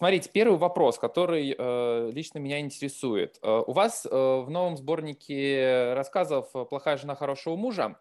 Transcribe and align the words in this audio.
Смотрите, 0.00 0.30
первый 0.32 0.56
вопрос, 0.56 0.98
который 0.98 1.54
э, 1.58 2.10
лично 2.14 2.38
меня 2.38 2.58
интересует. 2.58 3.38
Э, 3.42 3.62
у 3.66 3.72
вас 3.72 4.06
э, 4.06 4.08
в 4.10 4.48
новом 4.48 4.78
сборнике 4.78 5.92
рассказов 5.92 6.50
«Плохая 6.70 6.96
жена 6.96 7.14
хорошего 7.14 7.54
мужа» 7.54 7.98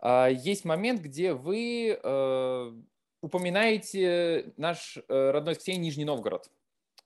э, 0.00 0.28
есть 0.30 0.64
момент, 0.64 1.00
где 1.00 1.32
вы 1.32 1.98
э, 2.00 2.72
упоминаете 3.20 4.52
наш 4.58 4.96
э, 4.96 5.30
родной 5.32 5.56
Ксей 5.56 5.76
Нижний 5.76 6.04
Новгород. 6.04 6.48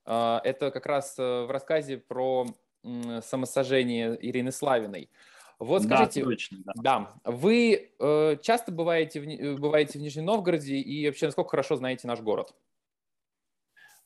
Э, 0.05 0.41
это 0.45 0.71
как 0.71 0.85
раз 0.85 1.19
э, 1.19 1.45
в 1.47 1.51
рассказе 1.51 1.97
про 1.97 2.45
э, 2.83 3.23
самосожжение 3.25 4.15
Ирины 4.21 4.53
Славиной. 4.53 5.09
Вот 5.59 5.85
скажите, 5.85 6.21
да, 6.23 6.31
точно, 6.31 6.59
да. 6.67 6.73
да 7.25 7.33
вы 7.33 7.93
э, 7.99 8.37
часто 8.43 8.73
бываете 8.73 9.23
в, 9.23 9.59
бываете 9.59 9.99
в 9.99 10.03
Нижнем 10.03 10.27
Новгороде 10.27 10.75
и 10.75 11.07
вообще 11.07 11.25
насколько 11.25 11.49
хорошо 11.49 11.77
знаете 11.77 12.07
наш 12.07 12.21
город? 12.21 12.53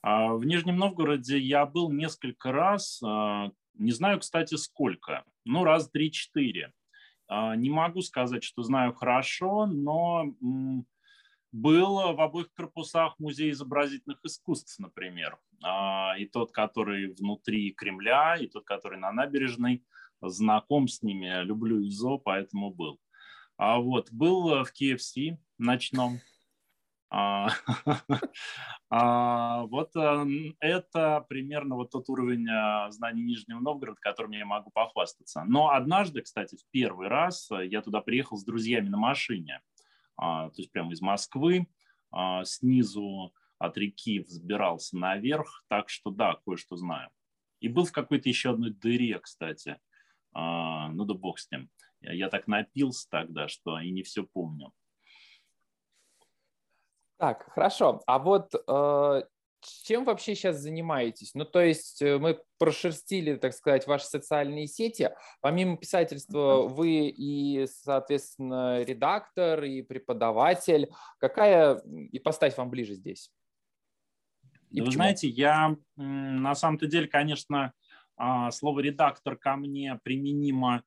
А, 0.01 0.35
в 0.35 0.45
Нижнем 0.45 0.77
Новгороде 0.77 1.39
я 1.39 1.67
был 1.67 1.91
несколько 1.91 2.53
раз, 2.53 3.01
а, 3.05 3.51
не 3.75 3.93
знаю, 3.93 4.21
кстати, 4.21 4.55
сколько, 4.55 5.25
ну, 5.45 5.65
раз 5.65 5.91
три-четыре. 5.91 6.73
А, 7.27 7.57
не 7.57 7.71
могу 7.71 8.01
сказать, 8.03 8.45
что 8.45 8.63
знаю 8.63 8.95
хорошо, 8.95 9.67
но 9.67 10.35
был 11.51 12.15
в 12.15 12.21
обоих 12.21 12.53
корпусах 12.53 13.19
Музея 13.19 13.53
изобразительных 13.53 14.19
искусств, 14.25 14.79
например. 14.79 15.39
И 16.19 16.27
тот, 16.27 16.53
который 16.53 17.15
внутри 17.15 17.73
Кремля, 17.73 18.37
и 18.37 18.47
тот, 18.47 18.65
который 18.65 18.99
на 18.99 19.13
набережной. 19.13 19.83
Знаком 20.21 20.89
с 20.89 21.03
ними, 21.03 21.43
люблю 21.45 21.81
ИЗО, 21.87 22.19
поэтому 22.19 22.71
был. 22.71 23.01
А 23.57 23.79
вот 23.79 24.13
был 24.13 24.63
в 24.63 24.73
KFC 24.79 25.39
ночном, 25.57 26.21
вот 28.91 29.97
э, 29.97 30.27
это 30.61 31.25
примерно 31.27 31.77
вот 31.77 31.91
тот 31.91 32.09
уровень 32.11 32.47
э, 32.47 32.91
знаний 32.91 33.23
Нижнего 33.23 33.61
Новгорода, 33.61 33.99
которым 34.01 34.33
я 34.33 34.45
могу 34.45 34.71
похвастаться. 34.71 35.43
Но 35.45 35.71
однажды, 35.71 36.21
кстати, 36.21 36.57
в 36.57 36.67
первый 36.71 37.09
раз 37.09 37.51
э, 37.51 37.67
я 37.67 37.81
туда 37.81 38.03
приехал 38.03 38.37
с 38.37 38.45
друзьями 38.45 38.91
на 38.91 38.99
машине, 38.99 39.63
а, 40.17 40.51
то 40.51 40.57
есть 40.59 40.71
прямо 40.71 40.93
из 40.93 41.01
Москвы, 41.01 41.67
снизу 42.45 43.35
от 43.59 43.77
реки 43.77 44.21
взбирался 44.21 44.97
наверх, 44.97 45.65
так 45.69 45.91
что 45.91 46.11
да, 46.11 46.39
кое-что 46.45 46.77
знаю. 46.77 47.11
И 47.61 47.69
был 47.69 47.85
в 47.85 47.93
какой-то 47.93 48.29
еще 48.29 48.51
одной 48.51 48.71
дыре, 48.71 49.19
кстати. 49.19 49.79
Ну 50.33 51.05
да 51.05 51.15
бог 51.15 51.39
с 51.39 51.51
ним. 51.51 51.69
Я 52.01 52.31
так 52.31 52.47
напился 52.47 53.07
тогда, 53.11 53.47
что 53.47 53.79
и 53.79 53.91
не 53.91 54.03
все 54.03 54.25
помню. 54.25 54.73
Так, 57.19 57.51
хорошо. 57.53 58.01
А 58.07 58.19
вот 58.19 58.55
э, 58.55 59.23
чем 59.61 60.05
вообще 60.05 60.35
сейчас 60.35 60.59
занимаетесь? 60.59 61.35
Ну, 61.35 61.45
то 61.45 61.61
есть 61.61 62.01
э, 62.01 62.19
мы 62.19 62.41
прошерстили, 62.59 63.35
так 63.35 63.53
сказать, 63.55 63.87
ваши 63.87 64.07
социальные 64.07 64.69
сети. 64.69 65.11
Помимо 65.41 65.77
писательства, 65.77 66.63
вы 66.63 67.09
и, 67.09 67.67
соответственно, 67.67 68.83
редактор, 68.83 69.65
и 69.65 69.83
преподаватель. 69.83 70.91
Какая 71.19 71.83
ипостась 72.13 72.57
вам 72.57 72.71
ближе 72.71 72.95
здесь? 72.95 73.31
И 74.71 74.81
Вы 74.81 74.93
знаете, 74.93 75.29
я 75.29 75.77
на 75.97 76.55
самом-то 76.55 76.87
деле, 76.87 77.09
конечно, 77.09 77.73
а, 78.17 78.51
слово 78.51 78.81
редактор 78.81 79.37
ко 79.37 79.57
мне 79.57 79.99
применимо 80.03 80.85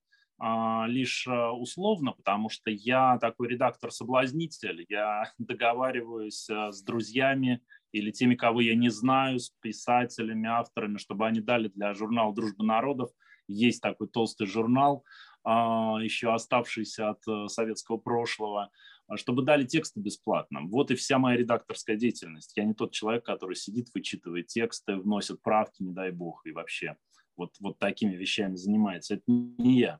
лишь 0.87 1.27
а, 1.27 1.51
условно, 1.51 2.13
потому 2.13 2.49
что 2.49 2.71
я 2.71 3.17
такой 3.19 3.49
редактор-соблазнитель. 3.49 4.85
Я 4.89 5.31
договариваюсь 5.37 6.49
а, 6.49 6.71
с 6.71 6.81
друзьями 6.81 7.61
или 7.91 8.11
теми, 8.11 8.35
кого 8.35 8.61
я 8.61 8.75
не 8.75 8.89
знаю, 8.89 9.39
с 9.39 9.51
писателями, 9.61 10.49
авторами, 10.49 10.97
чтобы 10.97 11.27
они 11.27 11.41
дали 11.41 11.67
для 11.67 11.93
журнала 11.93 12.33
«Дружба 12.33 12.63
народов». 12.63 13.11
Есть 13.47 13.81
такой 13.81 14.07
толстый 14.07 14.47
журнал, 14.47 15.03
еще 15.43 16.33
оставшийся 16.33 17.09
от 17.09 17.51
советского 17.51 17.97
прошлого, 17.97 18.69
чтобы 19.15 19.43
дали 19.43 19.65
тексты 19.65 19.99
бесплатно. 19.99 20.61
Вот 20.61 20.89
и 20.89 20.95
вся 20.95 21.17
моя 21.17 21.35
редакторская 21.35 21.97
деятельность. 21.97 22.53
Я 22.55 22.63
не 22.63 22.73
тот 22.73 22.93
человек, 22.93 23.25
который 23.25 23.57
сидит, 23.57 23.89
вычитывает 23.93 24.47
тексты, 24.47 24.95
вносит 24.95 25.41
правки, 25.41 25.83
не 25.83 25.91
дай 25.91 26.11
бог, 26.11 26.45
и 26.45 26.53
вообще 26.53 26.95
вот, 27.41 27.55
вот 27.59 27.79
такими 27.79 28.15
вещами 28.15 28.55
занимается. 28.55 29.15
Это 29.15 29.23
не 29.27 29.79
я. 29.79 29.99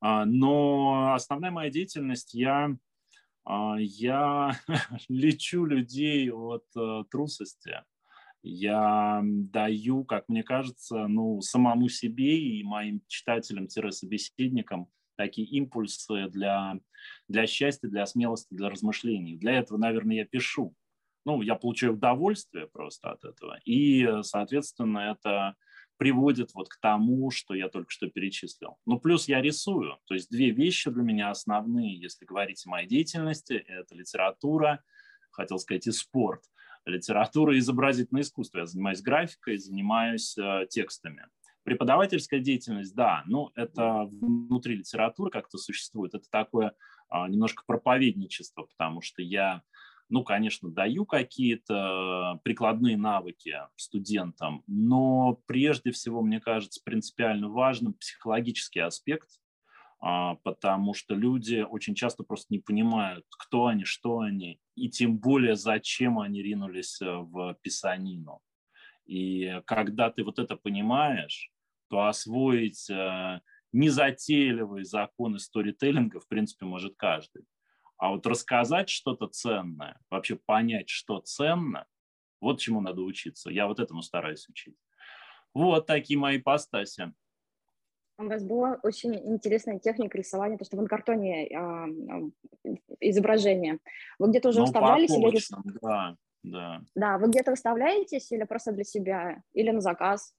А, 0.00 0.26
но 0.26 1.14
основная 1.14 1.50
моя 1.50 1.70
деятельность, 1.70 2.34
я, 2.34 2.76
а, 3.44 3.76
я 3.78 4.52
лечу 5.08 5.64
людей 5.64 6.30
от 6.30 6.64
э, 6.76 7.04
трусости. 7.10 7.82
Я 8.42 9.22
даю, 9.24 10.04
как 10.04 10.28
мне 10.28 10.42
кажется, 10.42 11.06
ну, 11.06 11.40
самому 11.40 11.88
себе 11.88 12.38
и 12.38 12.62
моим 12.62 13.00
читателям-собеседникам 13.08 14.88
такие 15.16 15.48
импульсы 15.48 16.28
для, 16.28 16.78
для 17.28 17.46
счастья, 17.46 17.88
для 17.88 18.04
смелости, 18.04 18.52
для 18.52 18.68
размышлений. 18.68 19.38
Для 19.38 19.52
этого, 19.52 19.78
наверное, 19.78 20.16
я 20.16 20.24
пишу. 20.26 20.74
Ну, 21.24 21.40
я 21.40 21.54
получаю 21.54 21.94
удовольствие 21.94 22.66
просто 22.66 23.12
от 23.12 23.24
этого. 23.24 23.58
И, 23.64 24.06
соответственно, 24.20 24.98
это 24.98 25.54
приводит 25.96 26.54
вот 26.54 26.68
к 26.68 26.78
тому, 26.80 27.30
что 27.30 27.54
я 27.54 27.68
только 27.68 27.90
что 27.90 28.08
перечислил. 28.08 28.76
Ну, 28.86 28.98
плюс 28.98 29.28
я 29.28 29.40
рисую. 29.40 29.98
То 30.06 30.14
есть 30.14 30.30
две 30.30 30.50
вещи 30.50 30.90
для 30.90 31.02
меня 31.02 31.30
основные, 31.30 31.98
если 31.98 32.24
говорить 32.24 32.64
о 32.66 32.70
моей 32.70 32.88
деятельности, 32.88 33.52
это 33.54 33.94
литература, 33.94 34.82
хотел 35.30 35.58
сказать, 35.58 35.86
и 35.86 35.92
спорт. 35.92 36.42
Литература 36.84 37.54
и 37.54 37.58
изобразительное 37.58 38.22
искусство. 38.22 38.58
Я 38.58 38.66
занимаюсь 38.66 39.00
графикой, 39.00 39.56
занимаюсь 39.56 40.36
э, 40.36 40.66
текстами. 40.68 41.26
Преподавательская 41.62 42.40
деятельность, 42.40 42.94
да, 42.94 43.22
ну, 43.26 43.50
это 43.54 44.04
внутри 44.04 44.76
литературы 44.76 45.30
как-то 45.30 45.56
существует. 45.56 46.14
Это 46.14 46.28
такое 46.30 46.74
э, 47.10 47.28
немножко 47.28 47.62
проповедничество, 47.66 48.64
потому 48.64 49.00
что 49.00 49.22
я 49.22 49.62
ну, 50.08 50.22
конечно, 50.22 50.70
даю 50.70 51.06
какие-то 51.06 52.40
прикладные 52.44 52.96
навыки 52.96 53.56
студентам, 53.76 54.62
но 54.66 55.40
прежде 55.46 55.90
всего, 55.90 56.22
мне 56.22 56.40
кажется, 56.40 56.80
принципиально 56.84 57.48
важным 57.48 57.94
психологический 57.94 58.80
аспект, 58.80 59.28
а, 60.00 60.34
потому 60.42 60.92
что 60.92 61.14
люди 61.14 61.64
очень 61.68 61.94
часто 61.94 62.24
просто 62.24 62.48
не 62.50 62.58
понимают, 62.58 63.24
кто 63.30 63.66
они, 63.66 63.84
что 63.84 64.18
они, 64.18 64.60
и 64.74 64.90
тем 64.90 65.16
более, 65.16 65.56
зачем 65.56 66.18
они 66.18 66.42
ринулись 66.42 67.00
э, 67.00 67.06
в 67.06 67.56
писанину. 67.62 68.40
И 69.06 69.62
когда 69.64 70.10
ты 70.10 70.22
вот 70.22 70.38
это 70.38 70.56
понимаешь, 70.56 71.50
то 71.88 72.06
освоить 72.06 72.90
э, 72.90 73.40
незатейливые 73.72 74.84
законы 74.84 75.38
сторителлинга, 75.38 76.20
в 76.20 76.28
принципе, 76.28 76.66
может 76.66 76.94
каждый. 76.96 77.44
А 77.96 78.10
вот 78.10 78.26
рассказать 78.26 78.88
что-то 78.88 79.28
ценное, 79.28 79.98
вообще 80.10 80.36
понять, 80.36 80.88
что 80.88 81.20
ценно, 81.20 81.86
вот 82.40 82.60
чему 82.60 82.80
надо 82.80 83.02
учиться. 83.02 83.50
Я 83.50 83.66
вот 83.66 83.80
этому 83.80 84.02
стараюсь 84.02 84.48
учить. 84.48 84.76
Вот 85.54 85.86
такие 85.86 86.18
мои 86.18 86.38
постаси. 86.38 87.12
У 88.18 88.24
вас 88.26 88.44
была 88.44 88.78
очень 88.82 89.14
интересная 89.14 89.78
техника 89.78 90.16
рисования, 90.16 90.56
то, 90.56 90.64
что 90.64 90.76
в 90.76 90.80
инкартоне 90.80 91.48
э, 91.48 92.30
изображение. 93.00 93.78
Вы 94.18 94.30
где-то 94.30 94.50
уже 94.50 94.60
ну, 94.60 94.64
выставлялись 94.66 95.10
или 95.10 95.30
рисовали? 95.30 95.78
Да, 95.82 96.16
да. 96.44 96.82
Да, 96.94 97.18
вы 97.18 97.28
где-то 97.28 97.50
выставляетесь 97.50 98.30
или 98.30 98.44
просто 98.44 98.70
для 98.70 98.84
себя, 98.84 99.42
или 99.52 99.70
на 99.70 99.80
заказ? 99.80 100.32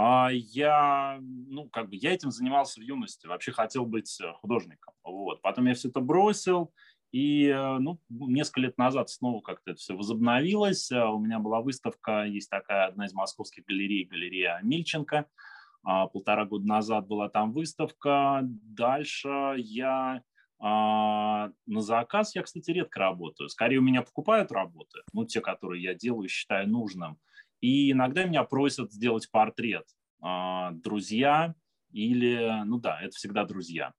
А 0.00 0.28
я, 0.30 1.18
ну, 1.20 1.68
как 1.68 1.88
бы 1.88 1.96
я 1.96 2.12
этим 2.12 2.30
занимался 2.30 2.78
в 2.78 2.84
юности, 2.84 3.26
вообще 3.26 3.50
хотел 3.50 3.84
быть 3.84 4.20
э, 4.20 4.32
художником. 4.34 4.94
Вот. 5.02 5.42
Потом 5.42 5.66
я 5.66 5.74
все 5.74 5.88
это 5.88 5.98
бросил, 5.98 6.72
и, 7.10 7.48
э, 7.48 7.78
ну, 7.78 7.98
несколько 8.08 8.60
лет 8.60 8.78
назад 8.78 9.10
снова 9.10 9.40
как-то 9.40 9.72
это 9.72 9.80
все 9.80 9.96
возобновилось. 9.96 10.92
Э, 10.92 11.06
у 11.06 11.18
меня 11.18 11.40
была 11.40 11.62
выставка, 11.62 12.26
есть 12.26 12.48
такая 12.48 12.86
одна 12.86 13.06
из 13.06 13.12
московских 13.12 13.64
галерей, 13.64 14.04
галерея 14.04 14.60
Мильченко. 14.62 15.26
А, 15.82 16.06
полтора 16.06 16.44
года 16.44 16.64
назад 16.64 17.08
была 17.08 17.28
там 17.28 17.52
выставка. 17.52 18.42
Дальше 18.44 19.56
я 19.56 20.22
а, 20.60 21.50
на 21.66 21.80
заказ 21.80 22.36
я, 22.36 22.42
кстати, 22.44 22.70
редко 22.70 23.00
работаю. 23.00 23.48
Скорее 23.48 23.78
у 23.78 23.82
меня 23.82 24.02
покупают 24.02 24.52
работы, 24.52 25.00
ну, 25.12 25.24
те, 25.24 25.40
которые 25.40 25.82
я 25.82 25.94
делаю, 25.94 26.28
считаю 26.28 26.68
нужным. 26.68 27.18
И 27.60 27.92
иногда 27.92 28.24
меня 28.24 28.44
просят 28.44 28.92
сделать 28.92 29.30
портрет 29.30 29.86
а, 30.20 30.72
друзья 30.72 31.54
или, 31.90 32.62
ну 32.64 32.78
да, 32.78 33.00
это 33.00 33.16
всегда 33.16 33.44
друзья. 33.44 33.92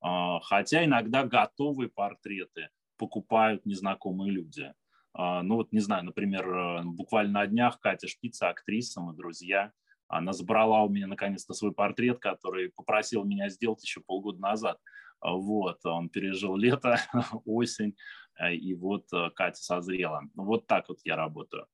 А, 0.00 0.40
хотя 0.40 0.84
иногда 0.84 1.24
готовые 1.24 1.88
портреты 1.90 2.68
покупают 2.96 3.66
незнакомые 3.66 4.32
люди. 4.32 4.72
А, 5.12 5.42
ну 5.42 5.56
вот, 5.56 5.72
не 5.72 5.80
знаю, 5.80 6.04
например, 6.04 6.48
э, 6.48 6.82
буквально 6.84 7.40
на 7.40 7.46
днях 7.46 7.78
Катя 7.80 8.08
Шпица, 8.08 8.48
актриса, 8.48 9.00
мы 9.00 9.14
друзья, 9.14 9.72
она 10.08 10.32
забрала 10.32 10.82
у 10.82 10.88
меня 10.88 11.06
наконец-то 11.06 11.54
свой 11.54 11.72
портрет, 11.72 12.18
который 12.18 12.70
попросил 12.70 13.24
меня 13.24 13.48
сделать 13.48 13.82
еще 13.82 14.00
полгода 14.00 14.40
назад. 14.40 14.78
Вот, 15.20 15.78
он 15.86 16.10
пережил 16.10 16.56
лето, 16.56 16.98
осень, 17.44 17.96
э, 18.38 18.54
и 18.54 18.74
вот 18.74 19.06
э, 19.12 19.30
Катя 19.34 19.62
созрела. 19.62 20.22
Вот 20.34 20.66
так 20.66 20.88
вот 20.88 20.98
я 21.04 21.16
работаю. 21.16 21.66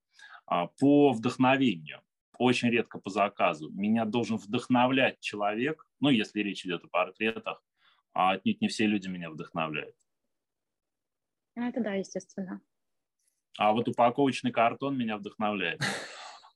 А, 0.50 0.66
по 0.66 1.12
вдохновению, 1.12 2.02
очень 2.36 2.70
редко 2.70 2.98
по 2.98 3.08
заказу. 3.08 3.70
Меня 3.70 4.04
должен 4.04 4.36
вдохновлять 4.36 5.20
человек, 5.20 5.86
ну, 6.00 6.08
если 6.08 6.40
речь 6.40 6.66
идет 6.66 6.84
о 6.84 6.88
портретах, 6.88 7.62
а 8.12 8.32
отнюдь 8.32 8.60
не 8.60 8.66
все 8.66 8.86
люди 8.86 9.06
меня 9.06 9.30
вдохновляют. 9.30 9.94
Ну, 11.54 11.68
это 11.68 11.80
да, 11.80 11.94
естественно. 11.94 12.60
А 13.58 13.72
вот 13.72 13.88
упаковочный 13.88 14.50
картон 14.50 14.98
меня 14.98 15.16
вдохновляет. 15.16 15.80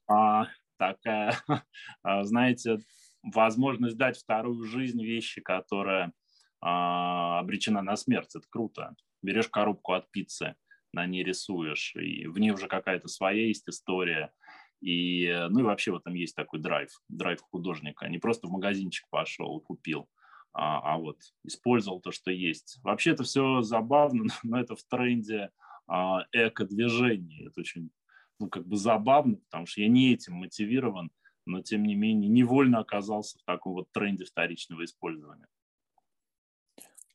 А, 0.07 0.49
такая, 0.77 1.35
а, 2.03 2.25
знаете, 2.25 2.77
возможность 3.23 3.97
дать 3.97 4.19
вторую 4.19 4.63
жизнь 4.65 5.03
вещи, 5.03 5.41
которая 5.41 6.13
а, 6.61 7.39
обречена 7.39 7.81
на 7.81 7.97
смерть. 7.97 8.37
Это 8.37 8.47
круто. 8.51 8.95
Берешь 9.23 9.49
коробку 9.49 9.95
от 9.95 10.11
пиццы, 10.11 10.57
на 10.95 11.07
ней 11.07 11.23
рисуешь, 11.23 11.95
и 11.97 12.27
в 12.27 12.39
ней 12.39 12.51
уже 12.53 12.69
какая-то 12.69 13.09
своя 13.09 13.47
есть 13.47 13.69
история. 13.69 14.33
И, 14.81 15.33
ну 15.51 15.61
и 15.61 15.63
вообще 15.63 15.93
в 15.93 15.97
этом 15.97 16.15
есть 16.15 16.37
такой 16.37 16.61
драйв, 16.61 16.91
драйв 17.09 17.41
художника. 17.41 18.09
Не 18.09 18.19
просто 18.19 18.47
в 18.47 18.51
магазинчик 18.51 19.07
пошел 19.11 19.59
и 19.59 19.65
купил, 19.65 20.09
а, 20.53 20.95
а 20.95 20.99
вот 20.99 21.19
использовал 21.43 22.01
то, 22.01 22.13
что 22.13 22.31
есть. 22.31 22.79
Вообще 22.83 23.13
это 23.13 23.25
все 23.25 23.63
забавно, 23.63 24.27
но 24.43 24.61
это 24.61 24.77
в 24.77 24.85
тренде 24.85 25.51
а, 25.87 26.27
эко-движения. 26.33 27.49
Это 27.49 27.61
очень 27.61 27.91
ну, 28.39 28.49
как 28.49 28.67
бы 28.67 28.77
забавно, 28.77 29.37
потому 29.37 29.67
что 29.67 29.81
я 29.81 29.89
не 29.89 30.13
этим 30.13 30.35
мотивирован, 30.35 31.11
но 31.47 31.63
тем 31.63 31.85
не 31.85 31.95
менее 31.95 32.29
невольно 32.29 32.81
оказался 32.81 33.39
в 33.39 33.43
таком 33.45 33.75
вот 33.75 33.91
тренде 33.93 34.25
вторичного 34.25 34.85
использования. 34.85 35.47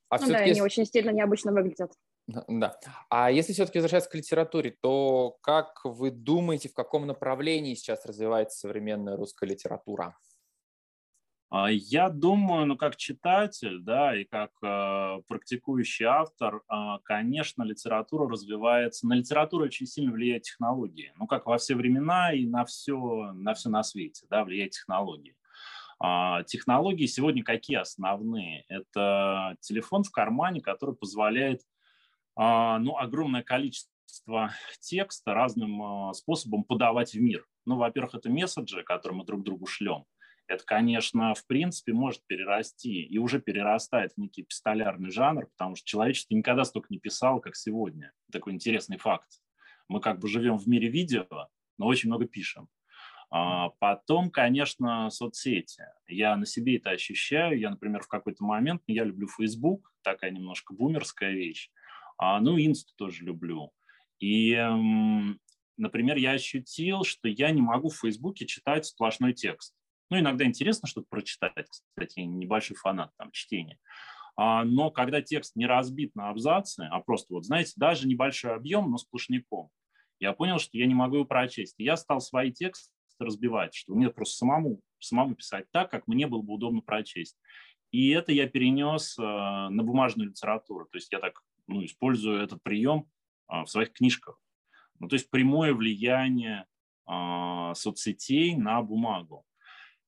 А 0.09 0.17
ну 0.19 0.27
да, 0.27 0.37
они 0.39 0.61
очень 0.61 0.85
стильно, 0.85 1.11
необычно 1.11 1.51
выглядят. 1.51 1.93
Да. 2.47 2.77
А 3.09 3.31
если 3.31 3.53
все-таки 3.53 3.79
возвращаться 3.79 4.09
к 4.09 4.15
литературе, 4.15 4.75
то 4.81 5.37
как 5.41 5.81
вы 5.83 6.11
думаете, 6.11 6.69
в 6.69 6.73
каком 6.73 7.07
направлении 7.07 7.73
сейчас 7.73 8.05
развивается 8.05 8.59
современная 8.59 9.15
русская 9.15 9.47
литература? 9.47 10.15
А, 11.51 11.71
я 11.71 12.09
думаю, 12.09 12.67
ну 12.67 12.77
как 12.77 12.95
читатель, 12.95 13.79
да, 13.79 14.15
и 14.15 14.23
как 14.25 14.51
э, 14.61 15.21
практикующий 15.27 16.05
автор, 16.05 16.57
э, 16.57 16.99
конечно, 17.03 17.63
литература 17.63 18.29
развивается. 18.29 19.07
На 19.07 19.13
литературу 19.13 19.65
очень 19.65 19.87
сильно 19.87 20.11
влияет 20.11 20.43
технологии. 20.43 21.11
Ну 21.17 21.25
как 21.25 21.47
во 21.47 21.57
все 21.57 21.73
времена 21.73 22.33
и 22.33 22.45
на 22.45 22.65
все 22.65 23.31
на 23.33 23.55
все 23.55 23.69
на 23.69 23.81
свете, 23.81 24.27
да, 24.29 24.43
влияет 24.43 24.71
технологии. 24.71 25.35
А, 25.99 26.43
технологии 26.43 27.07
сегодня 27.07 27.43
какие 27.43 27.77
основные? 27.77 28.65
Это 28.69 29.57
телефон 29.59 30.03
в 30.03 30.11
кармане, 30.11 30.61
который 30.61 30.95
позволяет 30.95 31.63
ну, 32.39 32.97
огромное 32.97 33.43
количество 33.43 34.51
текста 34.79 35.33
разным 35.33 35.81
а, 35.81 36.13
способом 36.13 36.63
подавать 36.63 37.13
в 37.13 37.19
мир. 37.19 37.45
Ну, 37.65 37.75
во-первых, 37.75 38.15
это 38.15 38.29
месседжи, 38.29 38.83
которые 38.83 39.19
мы 39.19 39.25
друг 39.25 39.43
другу 39.43 39.65
шлем. 39.65 40.05
Это, 40.47 40.63
конечно, 40.65 41.35
в 41.35 41.45
принципе 41.45 41.93
может 41.93 42.25
перерасти 42.25 43.03
и 43.03 43.17
уже 43.19 43.39
перерастает 43.39 44.13
в 44.13 44.17
некий 44.17 44.43
пистолярный 44.43 45.11
жанр, 45.11 45.47
потому 45.47 45.75
что 45.75 45.85
человечество 45.85 46.33
никогда 46.33 46.63
столько 46.63 46.87
не 46.89 46.97
писало, 46.97 47.39
как 47.39 47.55
сегодня. 47.55 48.13
Такой 48.31 48.53
интересный 48.53 48.97
факт. 48.97 49.27
Мы 49.87 49.99
как 49.99 50.19
бы 50.19 50.27
живем 50.27 50.57
в 50.57 50.67
мире 50.67 50.87
видео, 50.87 51.27
но 51.77 51.85
очень 51.85 52.09
много 52.09 52.25
пишем. 52.25 52.67
А 53.31 53.69
потом, 53.79 54.31
конечно, 54.31 55.09
соцсети. 55.11 55.83
Я 56.07 56.35
на 56.35 56.47
себе 56.47 56.77
это 56.77 56.91
ощущаю. 56.91 57.59
Я, 57.59 57.69
например, 57.69 58.01
в 58.01 58.07
какой-то 58.07 58.43
момент, 58.43 58.81
я 58.87 59.03
люблю 59.03 59.27
Facebook, 59.27 59.91
такая 60.01 60.31
немножко 60.31 60.73
бумерская 60.73 61.31
вещь. 61.31 61.69
А, 62.19 62.41
ну, 62.41 62.59
инсту 62.59 62.93
тоже 62.97 63.23
люблю. 63.23 63.71
И, 64.19 64.53
например, 65.77 66.17
я 66.17 66.31
ощутил, 66.31 67.05
что 67.05 67.29
я 67.29 67.51
не 67.51 67.61
могу 67.61 67.87
в 67.89 67.97
Фейсбуке 67.97 68.45
читать 68.45 68.85
сплошной 68.85 69.33
текст. 69.33 69.73
Ну, 70.09 70.19
иногда 70.19 70.43
интересно 70.43 70.87
что-то 70.87 71.07
прочитать, 71.09 71.53
кстати, 71.69 72.19
небольшой 72.19 72.75
фанат 72.75 73.11
там 73.17 73.31
чтения. 73.31 73.79
А, 74.35 74.65
но 74.65 74.91
когда 74.91 75.21
текст 75.21 75.55
не 75.55 75.65
разбит 75.65 76.13
на 76.15 76.29
абзацы, 76.29 76.81
а 76.91 76.99
просто, 76.99 77.33
вот 77.33 77.45
знаете, 77.45 77.73
даже 77.77 78.07
небольшой 78.07 78.53
объем, 78.53 78.91
но 78.91 78.97
сплошняком, 78.97 79.69
я 80.19 80.33
понял, 80.33 80.59
что 80.59 80.77
я 80.77 80.87
не 80.87 80.95
могу 80.95 81.15
его 81.15 81.25
прочесть. 81.25 81.75
И 81.77 81.85
я 81.85 81.95
стал 81.95 82.19
свои 82.19 82.51
тексты 82.51 82.91
разбивать, 83.19 83.73
что 83.73 83.93
мне 83.95 84.09
просто 84.09 84.37
самому, 84.37 84.81
самому 84.99 85.35
писать 85.35 85.65
так, 85.71 85.89
как 85.89 86.07
мне 86.07 86.27
было 86.27 86.41
бы 86.41 86.53
удобно 86.53 86.81
прочесть. 86.81 87.37
И 87.91 88.09
это 88.09 88.31
я 88.33 88.47
перенес 88.47 89.17
э, 89.17 89.21
на 89.21 89.83
бумажную 89.83 90.29
литературу. 90.29 90.85
То 90.91 90.97
есть 90.97 91.11
я 91.11 91.19
так 91.19 91.41
ну, 91.69 91.85
использую 91.85 92.41
этот 92.41 92.61
прием 92.63 93.05
а, 93.47 93.63
в 93.63 93.69
своих 93.69 93.93
книжках. 93.93 94.41
Ну, 94.99 95.07
то 95.07 95.15
есть 95.15 95.29
прямое 95.29 95.73
влияние 95.73 96.65
а, 97.05 97.73
соцсетей 97.75 98.55
на 98.55 98.81
бумагу. 98.81 99.45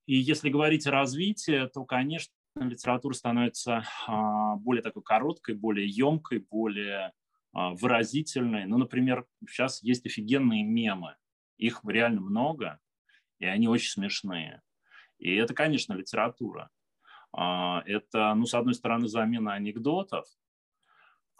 И 0.05 0.15
если 0.15 0.49
говорить 0.49 0.87
о 0.87 0.91
развитии, 0.91 1.67
то, 1.67 1.85
конечно, 1.85 2.33
литература 2.55 3.13
становится 3.13 3.83
а, 4.07 4.55
более 4.57 4.81
такой 4.81 5.03
короткой, 5.03 5.55
более 5.55 5.87
емкой, 5.87 6.39
более 6.39 7.13
выразительной. 7.53 8.65
Ну, 8.65 8.77
например, 8.77 9.25
сейчас 9.45 9.83
есть 9.83 10.05
офигенные 10.05 10.63
мемы. 10.63 11.17
Их 11.57 11.81
реально 11.85 12.21
много, 12.21 12.79
и 13.39 13.45
они 13.45 13.67
очень 13.67 13.89
смешные. 13.89 14.61
И 15.19 15.35
это, 15.35 15.53
конечно, 15.53 15.91
литература. 15.91 16.69
Это, 17.33 18.33
ну, 18.35 18.45
с 18.45 18.53
одной 18.53 18.73
стороны, 18.73 19.09
замена 19.09 19.53
анекдотов, 19.53 20.25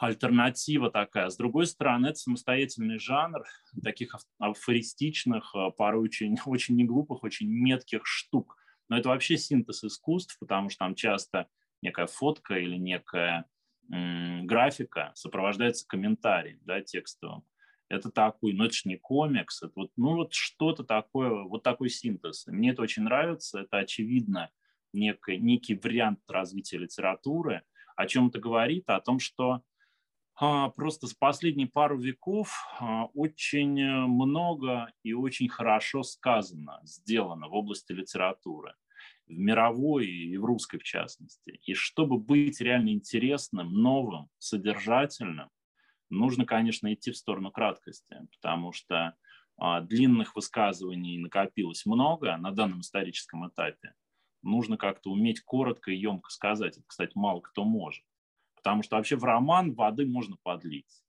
альтернатива 0.04 0.90
такая. 0.90 1.30
С 1.30 1.38
другой 1.38 1.68
стороны, 1.68 2.08
это 2.08 2.16
самостоятельный 2.16 3.00
жанр 3.00 3.44
таких 3.84 4.16
афористичных, 4.40 5.54
э, 5.56 5.72
порой 5.78 6.04
очень, 6.04 6.36
очень 6.46 6.76
неглупых, 6.76 7.24
очень 7.24 7.50
метких 7.50 8.02
штук. 8.06 8.58
Но 8.90 8.98
это 8.98 9.10
вообще 9.10 9.38
синтез 9.38 9.84
искусств, 9.84 10.38
потому 10.40 10.70
что 10.70 10.80
там 10.80 10.96
часто 10.96 11.48
некая 11.82 12.08
фотка 12.08 12.56
или 12.56 12.78
некая 12.78 13.46
м, 13.92 14.46
графика 14.46 15.12
сопровождается 15.16 15.88
комментарием 15.88 16.60
да, 16.66 16.82
текстовым. 16.82 17.44
Это 17.90 18.10
такой, 18.10 18.54
ну 18.54 18.66
это 18.66 18.74
же 18.74 18.84
не 18.86 18.98
комикс, 18.98 19.62
это 19.62 19.74
вот, 19.76 19.92
ну 19.98 20.16
вот 20.16 20.34
что-то 20.34 20.84
такое, 20.84 21.44
вот 21.44 21.64
такой 21.64 21.90
синтез. 21.90 22.48
Мне 22.48 22.72
это 22.72 22.82
очень 22.82 23.04
нравится, 23.04 23.62
это 23.62 23.78
очевидно 23.78 24.50
некий, 24.94 25.38
некий 25.38 25.76
вариант 25.76 26.20
развития 26.30 26.78
литературы. 26.78 27.64
О 27.96 28.08
чем 28.08 28.28
это 28.30 28.40
говорит? 28.40 28.86
О 28.88 29.02
том, 29.02 29.20
что 29.20 29.62
просто 30.36 31.08
с 31.08 31.14
последние 31.14 31.68
пару 31.68 32.00
веков 32.00 32.66
а, 32.80 33.06
очень 33.14 33.80
э, 33.80 34.06
много 34.08 34.92
и 35.04 35.14
очень 35.14 35.50
хорошо 35.50 36.04
сказано, 36.04 36.80
сделано 36.84 37.48
в 37.48 37.54
области 37.54 37.92
литературы, 37.92 38.74
в 39.28 39.38
мировой 39.38 40.08
и 40.08 40.38
в 40.38 40.46
русской 40.46 40.80
в 40.80 40.84
частности. 40.84 41.60
И 41.64 41.74
чтобы 41.74 42.18
быть 42.18 42.60
реально 42.60 42.90
интересным, 42.90 43.74
новым, 43.74 44.30
содержательным, 44.40 45.50
нужно, 46.10 46.46
конечно, 46.46 46.92
идти 46.94 47.12
в 47.12 47.18
сторону 47.18 47.52
краткости, 47.52 48.16
потому 48.32 48.72
что 48.72 49.16
а, 49.58 49.82
длинных 49.82 50.36
высказываний 50.36 51.20
накопилось 51.20 51.86
много 51.86 52.36
на 52.38 52.52
данном 52.52 52.82
историческом 52.82 53.48
этапе. 53.48 53.94
Нужно 54.42 54.78
как-то 54.78 55.12
уметь 55.12 55.42
коротко 55.42 55.92
и 55.92 55.98
емко 55.98 56.32
сказать. 56.32 56.78
Это, 56.78 56.86
кстати, 56.88 57.12
мало 57.14 57.42
кто 57.42 57.64
может. 57.64 58.04
Потому 58.62 58.84
что 58.84 58.98
вообще 58.98 59.16
в 59.16 59.24
роман 59.24 59.74
воды 59.74 60.06
можно 60.06 60.36
подлить. 60.44 61.04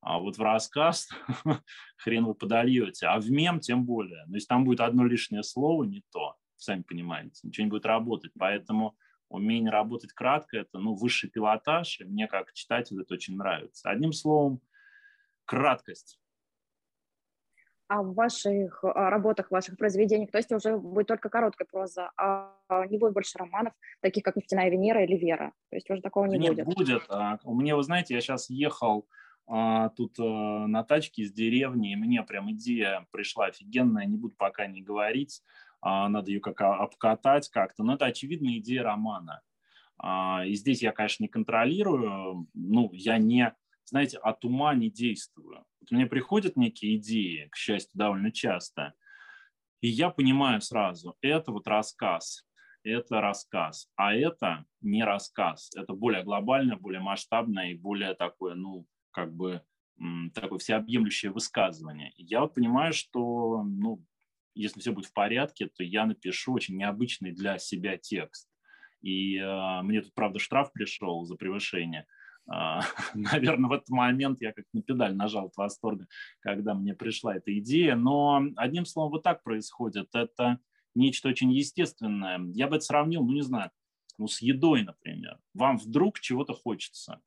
А 0.00 0.18
вот 0.18 0.36
в 0.36 0.42
рассказ 0.42 1.08
хрен 1.96 2.24
вы 2.24 2.34
подольете, 2.34 3.06
а 3.06 3.20
в 3.20 3.30
мем 3.30 3.60
тем 3.60 3.84
более. 3.84 4.24
Но 4.26 4.36
если 4.36 4.48
там 4.48 4.64
будет 4.64 4.80
одно 4.80 5.04
лишнее 5.04 5.42
слово, 5.42 5.84
не 5.84 6.02
то, 6.10 6.36
сами 6.56 6.82
понимаете, 6.82 7.40
ничего 7.46 7.64
не 7.64 7.70
будет 7.70 7.86
работать. 7.86 8.32
Поэтому 8.38 8.96
умение 9.28 9.70
работать 9.70 10.12
кратко– 10.12 10.56
это 10.58 10.78
ну, 10.78 10.94
высший 10.94 11.30
пилотаж, 11.30 12.00
и 12.00 12.04
мне 12.04 12.26
как 12.26 12.52
читателю 12.52 13.02
это 13.02 13.14
очень 13.14 13.36
нравится. 13.36 13.90
Одним 13.90 14.12
словом, 14.12 14.60
краткость 15.44 16.18
а 17.92 18.02
в 18.02 18.14
ваших 18.14 18.82
а, 18.84 19.10
работах, 19.10 19.48
в 19.48 19.50
ваших 19.50 19.76
произведениях, 19.76 20.30
то 20.30 20.38
есть 20.38 20.50
уже 20.50 20.78
будет 20.78 21.08
только 21.08 21.28
короткая 21.28 21.68
проза, 21.70 22.10
а 22.16 22.54
не 22.88 22.96
будет 22.96 23.12
больше 23.12 23.36
романов, 23.36 23.74
таких 24.00 24.24
как 24.24 24.34
«Нефтяная 24.34 24.70
Венера» 24.70 25.04
или 25.04 25.14
«Вера». 25.14 25.52
То 25.68 25.76
есть 25.76 25.90
уже 25.90 26.00
такого 26.00 26.24
не, 26.24 26.38
не 26.38 26.48
будет. 26.52 26.64
будет. 26.64 27.02
А, 27.10 27.38
у 27.44 27.54
меня, 27.54 27.76
вы 27.76 27.82
знаете, 27.82 28.14
я 28.14 28.22
сейчас 28.22 28.48
ехал 28.48 29.06
а, 29.46 29.90
тут 29.90 30.18
а, 30.18 30.66
на 30.66 30.84
тачке 30.84 31.20
из 31.20 31.32
деревни, 31.32 31.92
и 31.92 31.96
мне 31.96 32.22
прям 32.22 32.50
идея 32.52 33.06
пришла 33.10 33.46
офигенная, 33.46 34.06
не 34.06 34.16
буду 34.16 34.34
пока 34.38 34.66
не 34.66 34.80
говорить, 34.80 35.42
а, 35.82 36.08
надо 36.08 36.30
ее 36.30 36.40
как 36.40 36.62
обкатать 36.62 37.50
как-то, 37.50 37.84
но 37.84 37.96
это 37.96 38.06
очевидная 38.06 38.56
идея 38.56 38.84
романа. 38.84 39.42
А, 39.98 40.46
и 40.46 40.54
здесь 40.54 40.80
я, 40.80 40.92
конечно, 40.92 41.24
не 41.24 41.28
контролирую, 41.28 42.48
ну, 42.54 42.88
я 42.94 43.18
не 43.18 43.54
знаете, 43.84 44.18
от 44.18 44.44
ума 44.44 44.74
не 44.74 44.90
действую. 44.90 45.64
Вот 45.80 45.90
мне 45.90 46.06
приходят 46.06 46.56
некие 46.56 46.96
идеи, 46.96 47.48
к 47.50 47.56
счастью, 47.56 47.98
довольно 47.98 48.32
часто, 48.32 48.94
и 49.80 49.88
я 49.88 50.10
понимаю 50.10 50.60
сразу, 50.60 51.16
это 51.20 51.50
вот 51.50 51.66
рассказ, 51.66 52.46
это 52.84 53.20
рассказ, 53.20 53.88
а 53.96 54.14
это 54.14 54.64
не 54.80 55.04
рассказ. 55.04 55.70
Это 55.76 55.92
более 55.92 56.22
глобальное, 56.22 56.76
более 56.76 57.00
масштабное 57.00 57.70
и 57.72 57.78
более 57.78 58.14
такое, 58.14 58.54
ну, 58.54 58.86
как 59.10 59.34
бы 59.34 59.62
такое 60.34 60.58
всеобъемлющее 60.58 61.30
высказывание. 61.30 62.12
Я 62.16 62.40
вот 62.40 62.54
понимаю, 62.54 62.92
что, 62.92 63.62
ну, 63.62 64.04
если 64.54 64.80
все 64.80 64.92
будет 64.92 65.06
в 65.06 65.12
порядке, 65.12 65.66
то 65.68 65.82
я 65.82 66.06
напишу 66.06 66.52
очень 66.54 66.76
необычный 66.76 67.32
для 67.32 67.58
себя 67.58 67.96
текст. 67.96 68.48
И 69.00 69.36
э, 69.36 69.82
мне 69.82 70.02
тут, 70.02 70.14
правда, 70.14 70.38
штраф 70.38 70.72
пришел 70.72 71.24
за 71.24 71.36
превышение. 71.36 72.06
Э, 72.52 72.80
наверное, 73.14 73.68
в 73.68 73.72
этот 73.72 73.88
момент 73.88 74.40
я 74.40 74.52
как 74.52 74.64
на 74.72 74.82
педаль 74.82 75.14
нажал 75.14 75.46
от 75.46 75.56
восторга, 75.56 76.06
когда 76.40 76.74
мне 76.74 76.92
пришла 76.92 77.36
эта 77.36 77.56
идея. 77.58 77.94
Но 77.94 78.42
одним 78.56 78.84
словом, 78.84 79.12
вот 79.12 79.22
так 79.22 79.42
происходит. 79.44 80.08
Это 80.12 80.58
нечто 80.94 81.28
очень 81.28 81.52
естественное. 81.52 82.40
Я 82.52 82.66
бы 82.66 82.76
это 82.76 82.84
сравнил, 82.84 83.24
ну 83.24 83.32
не 83.32 83.42
знаю, 83.42 83.70
ну, 84.18 84.26
с 84.26 84.42
едой, 84.42 84.82
например. 84.82 85.38
Вам 85.54 85.78
вдруг 85.78 86.18
чего-то 86.18 86.52
хочется. 86.52 87.20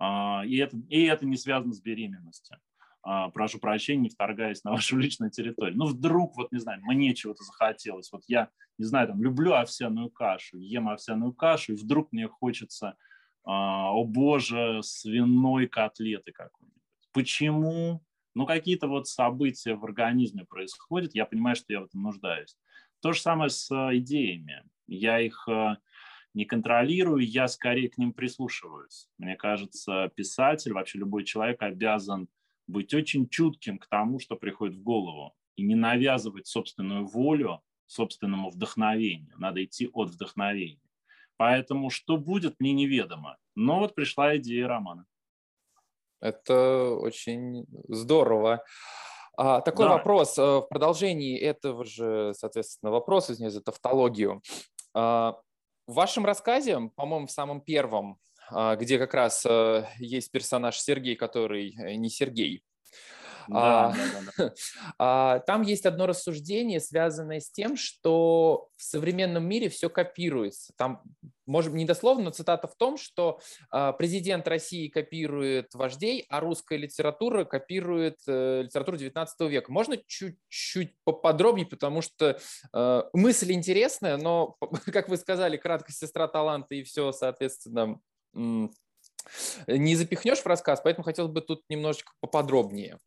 Э, 0.00 0.46
и, 0.46 0.56
это, 0.58 0.76
и 0.88 1.02
это 1.02 1.26
не 1.26 1.36
связано 1.36 1.72
с 1.72 1.80
беременностью. 1.80 2.58
А, 3.02 3.30
прошу 3.30 3.58
прощения, 3.58 4.02
не 4.02 4.08
вторгаясь 4.10 4.64
на 4.64 4.72
вашу 4.72 4.96
личную 4.98 5.30
территорию. 5.30 5.78
Ну, 5.78 5.86
вдруг, 5.86 6.36
вот, 6.36 6.52
не 6.52 6.58
знаю, 6.58 6.80
мне 6.82 7.14
чего-то 7.14 7.42
захотелось. 7.42 8.12
Вот 8.12 8.22
я, 8.26 8.50
не 8.76 8.84
знаю, 8.84 9.08
там, 9.08 9.22
люблю 9.22 9.54
овсяную 9.54 10.10
кашу, 10.10 10.58
ем 10.58 10.88
овсяную 10.88 11.32
кашу, 11.32 11.72
и 11.72 11.76
вдруг 11.76 12.12
мне 12.12 12.28
хочется, 12.28 12.88
а, 12.88 12.96
о 13.44 14.04
боже, 14.04 14.80
свиной 14.82 15.66
котлеты 15.66 16.32
какой-нибудь. 16.32 16.82
Почему? 17.12 18.02
Ну, 18.34 18.46
какие-то 18.46 18.88
вот 18.88 19.08
события 19.08 19.74
в 19.74 19.84
организме 19.84 20.44
происходят, 20.44 21.14
я 21.14 21.24
понимаю, 21.26 21.56
что 21.56 21.72
я 21.72 21.80
в 21.80 21.84
этом 21.84 22.02
нуждаюсь. 22.02 22.56
То 23.00 23.12
же 23.12 23.20
самое 23.20 23.50
с 23.50 23.70
а, 23.70 23.96
идеями. 23.96 24.62
Я 24.86 25.20
их 25.20 25.48
не 26.34 26.44
контролирую, 26.44 27.26
я 27.26 27.48
скорее 27.48 27.88
к 27.88 27.98
ним 27.98 28.12
прислушиваюсь. 28.12 29.08
Мне 29.18 29.36
кажется, 29.36 30.10
писатель, 30.14 30.72
вообще 30.72 30.98
любой 30.98 31.24
человек 31.24 31.62
обязан 31.62 32.28
быть 32.66 32.94
очень 32.94 33.28
чутким 33.28 33.78
к 33.78 33.86
тому, 33.86 34.18
что 34.20 34.36
приходит 34.36 34.76
в 34.76 34.82
голову, 34.82 35.34
и 35.56 35.62
не 35.62 35.74
навязывать 35.74 36.46
собственную 36.46 37.06
волю 37.06 37.62
собственному 37.86 38.50
вдохновению. 38.50 39.34
Надо 39.38 39.64
идти 39.64 39.88
от 39.92 40.10
вдохновения. 40.10 40.78
Поэтому 41.38 41.88
что 41.88 42.18
будет, 42.18 42.56
мне 42.58 42.74
неведомо. 42.74 43.38
Но 43.54 43.78
вот 43.78 43.94
пришла 43.94 44.36
идея 44.36 44.68
романа. 44.68 45.06
Это 46.20 46.90
очень 46.94 47.64
здорово. 47.88 48.62
А, 49.36 49.60
такой 49.60 49.86
да. 49.86 49.92
вопрос 49.92 50.36
э, 50.36 50.42
в 50.42 50.62
продолжении 50.62 51.38
этого 51.38 51.84
же, 51.84 52.34
соответственно, 52.36 52.90
вопроса, 52.90 53.32
извиняюсь 53.32 53.54
за 53.54 53.62
тавтологию. 53.62 54.42
А, 54.94 55.38
в 55.86 55.94
вашем 55.94 56.26
рассказе, 56.26 56.90
по-моему, 56.96 57.28
в 57.28 57.30
самом 57.30 57.60
первом, 57.60 58.18
а, 58.50 58.76
где 58.76 58.98
как 58.98 59.14
раз 59.14 59.46
э, 59.48 59.86
есть 59.98 60.30
персонаж 60.32 60.78
Сергей, 60.80 61.16
который 61.16 61.74
э, 61.78 61.94
не 61.94 62.10
Сергей. 62.10 62.62
Да, 63.48 63.88
а, 63.88 63.92
да, 63.92 64.32
да, 64.36 64.54
а, 64.98 65.38
там 65.40 65.62
есть 65.62 65.86
одно 65.86 66.06
рассуждение, 66.06 66.80
связанное 66.80 67.40
с 67.40 67.50
тем, 67.50 67.76
что 67.76 68.68
в 68.76 68.82
современном 68.82 69.44
мире 69.44 69.68
все 69.68 69.88
копируется. 69.88 70.72
Там, 70.76 71.02
может, 71.46 71.72
не 71.72 71.86
дословно, 71.86 72.24
но 72.24 72.30
цитата 72.30 72.68
в 72.68 72.76
том, 72.76 72.98
что 72.98 73.40
а, 73.70 73.92
президент 73.92 74.46
России 74.46 74.88
копирует 74.88 75.74
вождей, 75.74 76.26
а 76.28 76.40
русская 76.40 76.76
литература 76.76 77.44
копирует 77.44 78.18
э, 78.26 78.62
литературу 78.62 78.98
XIX 78.98 79.26
века. 79.48 79.72
Можно 79.72 79.96
чуть-чуть 80.06 80.94
поподробнее, 81.04 81.66
потому 81.66 82.02
что 82.02 82.38
э, 82.74 83.02
мысль 83.14 83.52
интересная, 83.52 84.18
но, 84.18 84.56
как 84.92 85.08
вы 85.08 85.16
сказали, 85.16 85.56
кратко 85.56 85.92
сестра 85.92 86.28
таланта 86.28 86.74
и 86.74 86.82
все, 86.82 87.12
соответственно, 87.12 87.98
не 89.66 89.96
запихнешь 89.96 90.40
в 90.40 90.46
рассказ, 90.46 90.80
поэтому 90.82 91.04
хотелось 91.04 91.32
бы 91.32 91.40
тут 91.40 91.62
немножечко 91.68 92.12
поподробнее. 92.20 92.98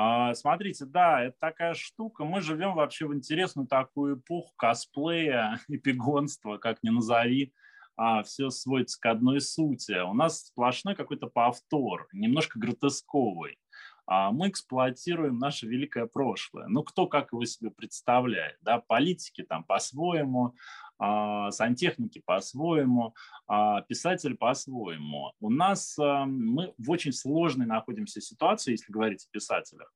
А, 0.00 0.32
смотрите, 0.34 0.84
да, 0.84 1.24
это 1.24 1.36
такая 1.40 1.74
штука. 1.74 2.24
Мы 2.24 2.40
живем 2.40 2.74
вообще 2.74 3.08
в 3.08 3.14
интересную 3.16 3.66
такую 3.66 4.16
эпоху 4.16 4.52
косплея, 4.56 5.58
эпигонства, 5.68 6.56
как 6.58 6.84
ни 6.84 6.90
назови. 6.90 7.52
А, 7.96 8.22
все 8.22 8.48
сводится 8.50 9.00
к 9.00 9.06
одной 9.06 9.40
сути. 9.40 10.00
У 10.08 10.14
нас 10.14 10.46
сплошной 10.46 10.94
какой-то 10.94 11.26
повтор, 11.26 12.06
немножко 12.12 12.60
гротесковый. 12.60 13.58
А 14.06 14.30
мы 14.30 14.50
эксплуатируем 14.50 15.36
наше 15.36 15.66
великое 15.66 16.06
прошлое. 16.06 16.68
Ну, 16.68 16.84
кто 16.84 17.08
как 17.08 17.32
его 17.32 17.44
себе 17.44 17.72
представляет. 17.72 18.56
Да? 18.62 18.78
Политики 18.78 19.42
там 19.42 19.64
по-своему, 19.64 20.54
сантехники 21.00 22.22
по-своему, 22.24 23.14
а, 23.46 23.82
писатель 23.82 24.36
по-своему. 24.36 25.32
У 25.40 25.50
нас 25.50 25.96
а, 25.98 26.24
мы 26.26 26.74
в 26.76 26.90
очень 26.90 27.12
сложной 27.12 27.66
находимся 27.66 28.20
ситуации, 28.20 28.72
если 28.72 28.92
говорить 28.92 29.24
о 29.24 29.30
писателях, 29.30 29.92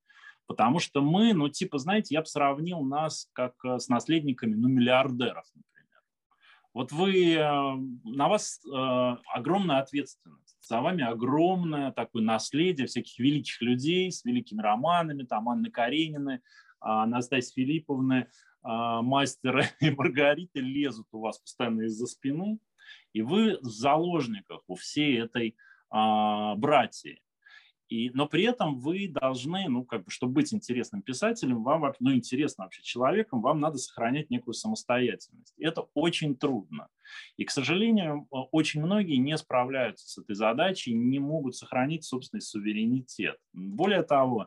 потому 0.46 0.78
что 0.78 1.02
мы, 1.02 1.32
ну, 1.34 1.48
типа, 1.48 1.78
знаете, 1.78 2.14
я 2.14 2.20
бы 2.20 2.26
сравнил 2.26 2.80
нас 2.82 3.28
как 3.32 3.54
с 3.64 3.88
наследниками, 3.88 4.54
ну, 4.54 4.68
миллиардеров, 4.68 5.46
например. 5.54 6.02
Вот 6.72 6.92
вы, 6.92 7.36
на 8.04 8.28
вас 8.28 8.60
огромная 9.26 9.80
ответственность, 9.80 10.56
за 10.62 10.80
вами 10.80 11.04
огромное 11.04 11.92
такое 11.92 12.22
наследие 12.22 12.86
всяких 12.86 13.18
великих 13.18 13.60
людей 13.60 14.10
с 14.10 14.24
великими 14.24 14.62
романами, 14.62 15.24
там 15.24 15.48
Анны 15.48 15.70
Карениной, 15.70 16.40
Анастасии 16.80 17.54
Филипповны, 17.54 18.22
а, 18.24 18.26
мастера 18.62 19.64
и 19.80 19.90
Маргариты 19.90 20.60
лезут 20.60 21.06
у 21.12 21.20
вас 21.20 21.38
постоянно 21.38 21.82
из-за 21.82 22.06
спины, 22.06 22.58
и 23.12 23.22
вы 23.22 23.58
в 23.60 23.66
заложниках 23.66 24.62
у 24.66 24.74
всей 24.74 25.20
этой 25.20 25.56
а, 25.90 26.54
братьи. 26.56 27.20
И, 27.88 28.08
но 28.14 28.26
при 28.26 28.44
этом 28.44 28.78
вы 28.78 29.06
должны, 29.06 29.68
ну, 29.68 29.84
как 29.84 30.04
бы, 30.04 30.10
чтобы 30.10 30.32
быть 30.32 30.54
интересным 30.54 31.02
писателем, 31.02 31.62
вам, 31.62 31.92
ну, 32.00 32.14
интересным 32.14 32.64
вообще 32.64 32.82
человеком, 32.82 33.42
вам 33.42 33.60
надо 33.60 33.76
сохранять 33.76 34.30
некую 34.30 34.54
самостоятельность. 34.54 35.52
Это 35.58 35.82
очень 35.92 36.34
трудно. 36.34 36.88
И, 37.36 37.44
к 37.44 37.50
сожалению, 37.50 38.26
очень 38.30 38.80
многие 38.80 39.16
не 39.16 39.36
справляются 39.36 40.08
с 40.08 40.16
этой 40.16 40.34
задачей, 40.34 40.94
не 40.94 41.18
могут 41.18 41.54
сохранить 41.54 42.04
собственный 42.04 42.40
суверенитет. 42.40 43.36
Более 43.52 44.04
того, 44.04 44.40
а, 44.40 44.46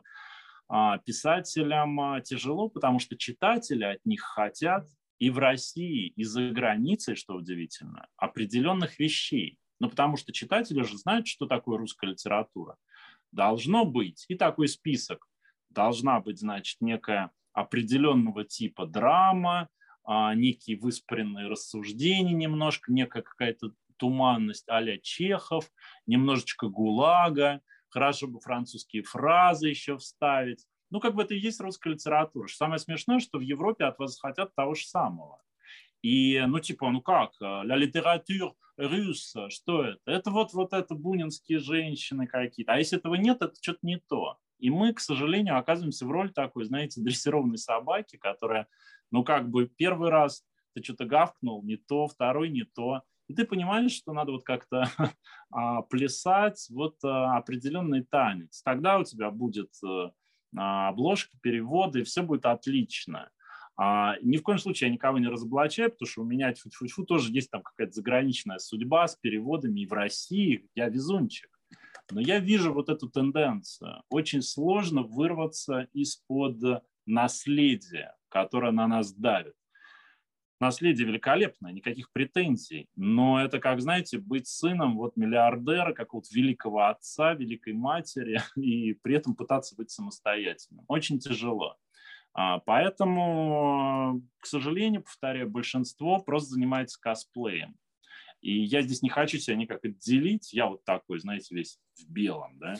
писателям 1.04 2.00
а, 2.00 2.20
тяжело, 2.20 2.68
потому 2.68 2.98
что 2.98 3.16
читатели 3.16 3.84
от 3.84 4.04
них 4.04 4.20
хотят 4.20 4.86
и 5.18 5.30
в 5.30 5.38
России, 5.38 6.08
и 6.08 6.24
за 6.24 6.50
границей, 6.50 7.14
что 7.14 7.34
удивительно, 7.34 8.08
определенных 8.16 8.98
вещей. 8.98 9.58
Ну, 9.78 9.88
потому 9.88 10.16
что 10.16 10.32
читатели 10.32 10.82
же 10.82 10.96
знают, 10.98 11.26
что 11.26 11.46
такое 11.46 11.78
русская 11.78 12.10
литература. 12.10 12.76
Должно 13.32 13.84
быть 13.84 14.24
и 14.28 14.34
такой 14.34 14.68
список. 14.68 15.26
Должна 15.70 16.20
быть, 16.20 16.40
значит, 16.40 16.80
некая 16.80 17.30
определенного 17.52 18.44
типа 18.44 18.86
драма, 18.86 19.68
а, 20.04 20.34
некие 20.34 20.78
выспренные 20.78 21.48
рассуждения 21.48 22.32
немножко, 22.32 22.92
некая 22.92 23.22
какая-то 23.22 23.72
туманность 23.96 24.64
а 24.68 24.82
Чехов, 24.98 25.70
немножечко 26.06 26.68
ГУЛАГа, 26.68 27.60
хорошо 27.96 28.26
бы 28.26 28.40
французские 28.40 29.02
фразы 29.02 29.70
еще 29.70 29.96
вставить. 29.96 30.66
Ну, 30.90 31.00
как 31.00 31.14
бы 31.14 31.22
это 31.22 31.32
и 31.32 31.38
есть 31.38 31.60
русская 31.60 31.94
литература. 31.94 32.46
Самое 32.46 32.78
смешное, 32.78 33.20
что 33.20 33.38
в 33.38 33.40
Европе 33.40 33.84
от 33.84 33.98
вас 33.98 34.20
хотят 34.20 34.54
того 34.54 34.74
же 34.74 34.84
самого. 34.84 35.40
И, 36.02 36.38
ну, 36.46 36.60
типа, 36.60 36.90
ну 36.90 37.00
как, 37.00 37.30
la 37.40 37.74
littérature 37.74 38.52
russe, 38.78 39.48
что 39.48 39.82
это? 39.82 40.00
Это 40.04 40.30
вот, 40.30 40.52
вот 40.52 40.74
это 40.74 40.94
бунинские 40.94 41.58
женщины 41.58 42.26
какие-то. 42.26 42.74
А 42.74 42.76
если 42.76 42.98
этого 42.98 43.14
нет, 43.14 43.40
это 43.40 43.54
что-то 43.58 43.78
не 43.80 43.96
то. 43.96 44.36
И 44.58 44.68
мы, 44.68 44.92
к 44.92 45.00
сожалению, 45.00 45.56
оказываемся 45.56 46.04
в 46.04 46.10
роли 46.10 46.28
такой, 46.28 46.66
знаете, 46.66 47.00
дрессированной 47.00 47.56
собаки, 47.56 48.18
которая, 48.18 48.68
ну, 49.10 49.24
как 49.24 49.48
бы 49.48 49.70
первый 49.74 50.10
раз 50.10 50.44
ты 50.74 50.82
что-то 50.82 51.06
гавкнул, 51.06 51.62
не 51.62 51.76
то, 51.76 52.08
второй 52.08 52.50
не 52.50 52.64
то. 52.64 53.00
И 53.28 53.34
ты 53.34 53.44
понимаешь, 53.44 53.92
что 53.92 54.12
надо 54.12 54.32
вот 54.32 54.44
как-то 54.44 54.88
а, 55.50 55.82
плясать 55.82 56.66
вот 56.70 56.96
а, 57.04 57.36
определенный 57.36 58.04
танец. 58.04 58.62
Тогда 58.62 58.98
у 58.98 59.04
тебя 59.04 59.30
будет 59.30 59.72
э, 59.84 60.10
а, 60.56 60.88
обложка, 60.88 61.36
переводы, 61.42 62.00
и 62.00 62.04
все 62.04 62.22
будет 62.22 62.46
отлично. 62.46 63.30
Ни 64.22 64.38
в 64.38 64.42
коем 64.42 64.58
случае 64.58 64.88
я 64.88 64.94
никого 64.94 65.18
не 65.18 65.28
разоблачаю, 65.28 65.90
потому 65.90 66.08
что 66.08 66.22
у 66.22 66.24
меня 66.24 66.50
тьфу 66.50 66.70
-тьфу 66.70 66.86
-тьфу, 66.86 67.04
тоже 67.04 67.30
есть 67.30 67.50
там 67.50 67.62
какая-то 67.62 67.92
заграничная 67.92 68.56
судьба 68.56 69.06
с 69.06 69.16
переводами 69.16 69.80
и 69.80 69.86
в 69.86 69.92
России. 69.92 70.66
Я 70.74 70.88
везунчик. 70.88 71.50
Но 72.10 72.18
я 72.18 72.38
вижу 72.38 72.72
вот 72.72 72.88
эту 72.88 73.10
тенденцию. 73.10 74.02
Очень 74.08 74.40
сложно 74.40 75.02
вырваться 75.02 75.88
из-под 75.92 76.84
наследия, 77.04 78.16
которое 78.30 78.72
на 78.72 78.86
нас 78.88 79.12
давит 79.12 79.52
наследие 80.60 81.06
великолепное, 81.06 81.72
никаких 81.72 82.10
претензий. 82.12 82.88
Но 82.96 83.42
это 83.42 83.58
как, 83.58 83.80
знаете, 83.80 84.18
быть 84.18 84.46
сыном 84.48 84.96
вот 84.96 85.16
миллиардера, 85.16 85.92
какого-то 85.92 86.28
великого 86.32 86.86
отца, 86.86 87.34
великой 87.34 87.74
матери, 87.74 88.40
и 88.56 88.94
при 88.94 89.16
этом 89.16 89.34
пытаться 89.34 89.76
быть 89.76 89.90
самостоятельным. 89.90 90.84
Очень 90.88 91.18
тяжело. 91.18 91.76
А, 92.32 92.58
поэтому, 92.60 94.22
к 94.38 94.46
сожалению, 94.46 95.02
повторяю, 95.02 95.48
большинство 95.48 96.18
просто 96.20 96.50
занимается 96.50 97.00
косплеем. 97.00 97.76
И 98.42 98.62
я 98.62 98.82
здесь 98.82 99.02
не 99.02 99.08
хочу 99.08 99.38
себя 99.38 99.56
никак 99.56 99.84
отделить. 99.84 100.52
Я 100.52 100.66
вот 100.66 100.84
такой, 100.84 101.18
знаете, 101.18 101.54
весь 101.54 101.78
в 101.98 102.10
белом, 102.10 102.58
да. 102.58 102.74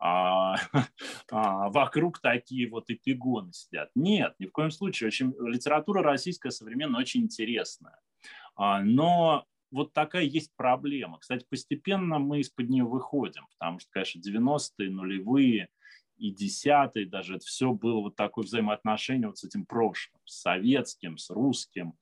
А, 0.00 0.56
а, 1.30 1.68
вокруг 1.68 2.20
такие 2.20 2.68
вот 2.68 2.90
эпигоны 2.90 3.52
сидят. 3.52 3.90
Нет, 3.94 4.34
ни 4.38 4.46
в 4.46 4.52
коем 4.52 4.70
случае. 4.70 5.08
Очень, 5.08 5.34
литература 5.46 6.02
российская 6.02 6.50
современная 6.50 7.00
очень 7.00 7.22
интересная. 7.22 8.00
А, 8.56 8.82
но 8.82 9.44
вот 9.70 9.92
такая 9.92 10.24
есть 10.24 10.52
проблема. 10.56 11.18
Кстати, 11.18 11.46
постепенно 11.48 12.18
мы 12.18 12.40
из-под 12.40 12.70
нее 12.70 12.84
выходим, 12.84 13.46
потому 13.58 13.78
что, 13.78 13.90
конечно, 13.92 14.20
90-е, 14.20 14.90
нулевые 14.90 15.68
и 16.16 16.30
десятые 16.30 17.06
даже, 17.06 17.36
это 17.36 17.46
все 17.46 17.72
было 17.72 18.00
вот 18.00 18.16
такое 18.16 18.44
взаимоотношение 18.44 19.28
вот 19.28 19.38
с 19.38 19.44
этим 19.44 19.64
прошлым, 19.64 20.20
с 20.24 20.40
советским, 20.40 21.18
с 21.18 21.30
русским, 21.30 21.94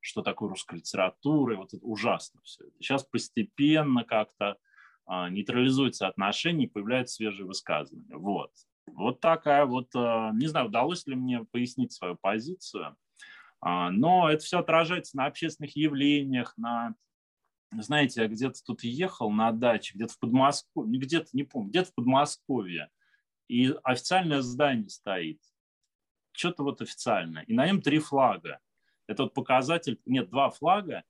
что 0.00 0.22
такое 0.22 0.50
русская 0.50 0.76
литература, 0.76 1.54
и 1.54 1.56
вот 1.56 1.74
это 1.74 1.84
ужасно 1.84 2.40
все. 2.44 2.64
Сейчас 2.80 3.04
постепенно 3.04 4.04
как-то 4.04 4.56
а, 5.06 5.30
нейтрализуются 5.30 6.08
отношения 6.08 6.64
и 6.64 6.68
появляются 6.68 7.16
свежие 7.16 7.46
высказывания. 7.46 8.16
Вот. 8.16 8.50
Вот 8.88 9.20
такая 9.20 9.64
вот, 9.64 9.88
а, 9.94 10.32
не 10.32 10.48
знаю, 10.48 10.66
удалось 10.66 11.06
ли 11.06 11.14
мне 11.14 11.44
пояснить 11.44 11.92
свою 11.92 12.16
позицию, 12.16 12.96
а, 13.60 13.90
но 13.90 14.28
это 14.28 14.44
все 14.44 14.58
отражается 14.58 15.16
на 15.16 15.26
общественных 15.26 15.76
явлениях, 15.76 16.54
на, 16.56 16.94
знаете, 17.72 18.22
я 18.22 18.28
где-то 18.28 18.62
тут 18.64 18.82
ехал 18.82 19.30
на 19.30 19.52
даче, 19.52 19.94
где-то 19.94 20.14
в 20.14 20.18
Подмосковье, 20.18 21.00
где-то, 21.00 21.28
не 21.32 21.44
помню, 21.44 21.70
где-то 21.70 21.90
в 21.90 21.94
Подмосковье, 21.94 22.90
и 23.48 23.72
официальное 23.84 24.42
здание 24.42 24.88
стоит, 24.88 25.40
что-то 26.32 26.64
вот 26.64 26.82
официальное, 26.82 27.44
и 27.44 27.54
на 27.54 27.66
нем 27.66 27.80
три 27.80 28.00
флага. 28.00 28.58
Это 29.06 29.22
вот 29.22 29.34
показатель, 29.34 30.00
нет, 30.04 30.30
два 30.30 30.50
флага, 30.50 31.04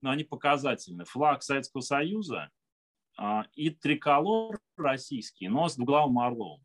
но 0.00 0.10
они 0.10 0.22
показательны. 0.22 1.04
Флаг 1.04 1.42
Советского 1.42 1.80
Союза– 1.80 2.50
и 3.54 3.70
триколор 3.70 4.58
российский, 4.76 5.48
но 5.48 5.68
с 5.68 5.76
двуглавым 5.76 6.18
орлом. 6.18 6.62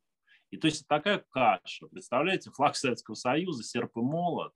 И 0.50 0.58
то 0.58 0.68
есть 0.68 0.88
такая 0.88 1.24
каша. 1.30 1.88
Представляете, 1.88 2.52
флаг 2.52 2.76
Советского 2.76 3.16
Союза, 3.16 3.64
серп 3.64 3.98
и 3.98 4.02
молот, 4.02 4.54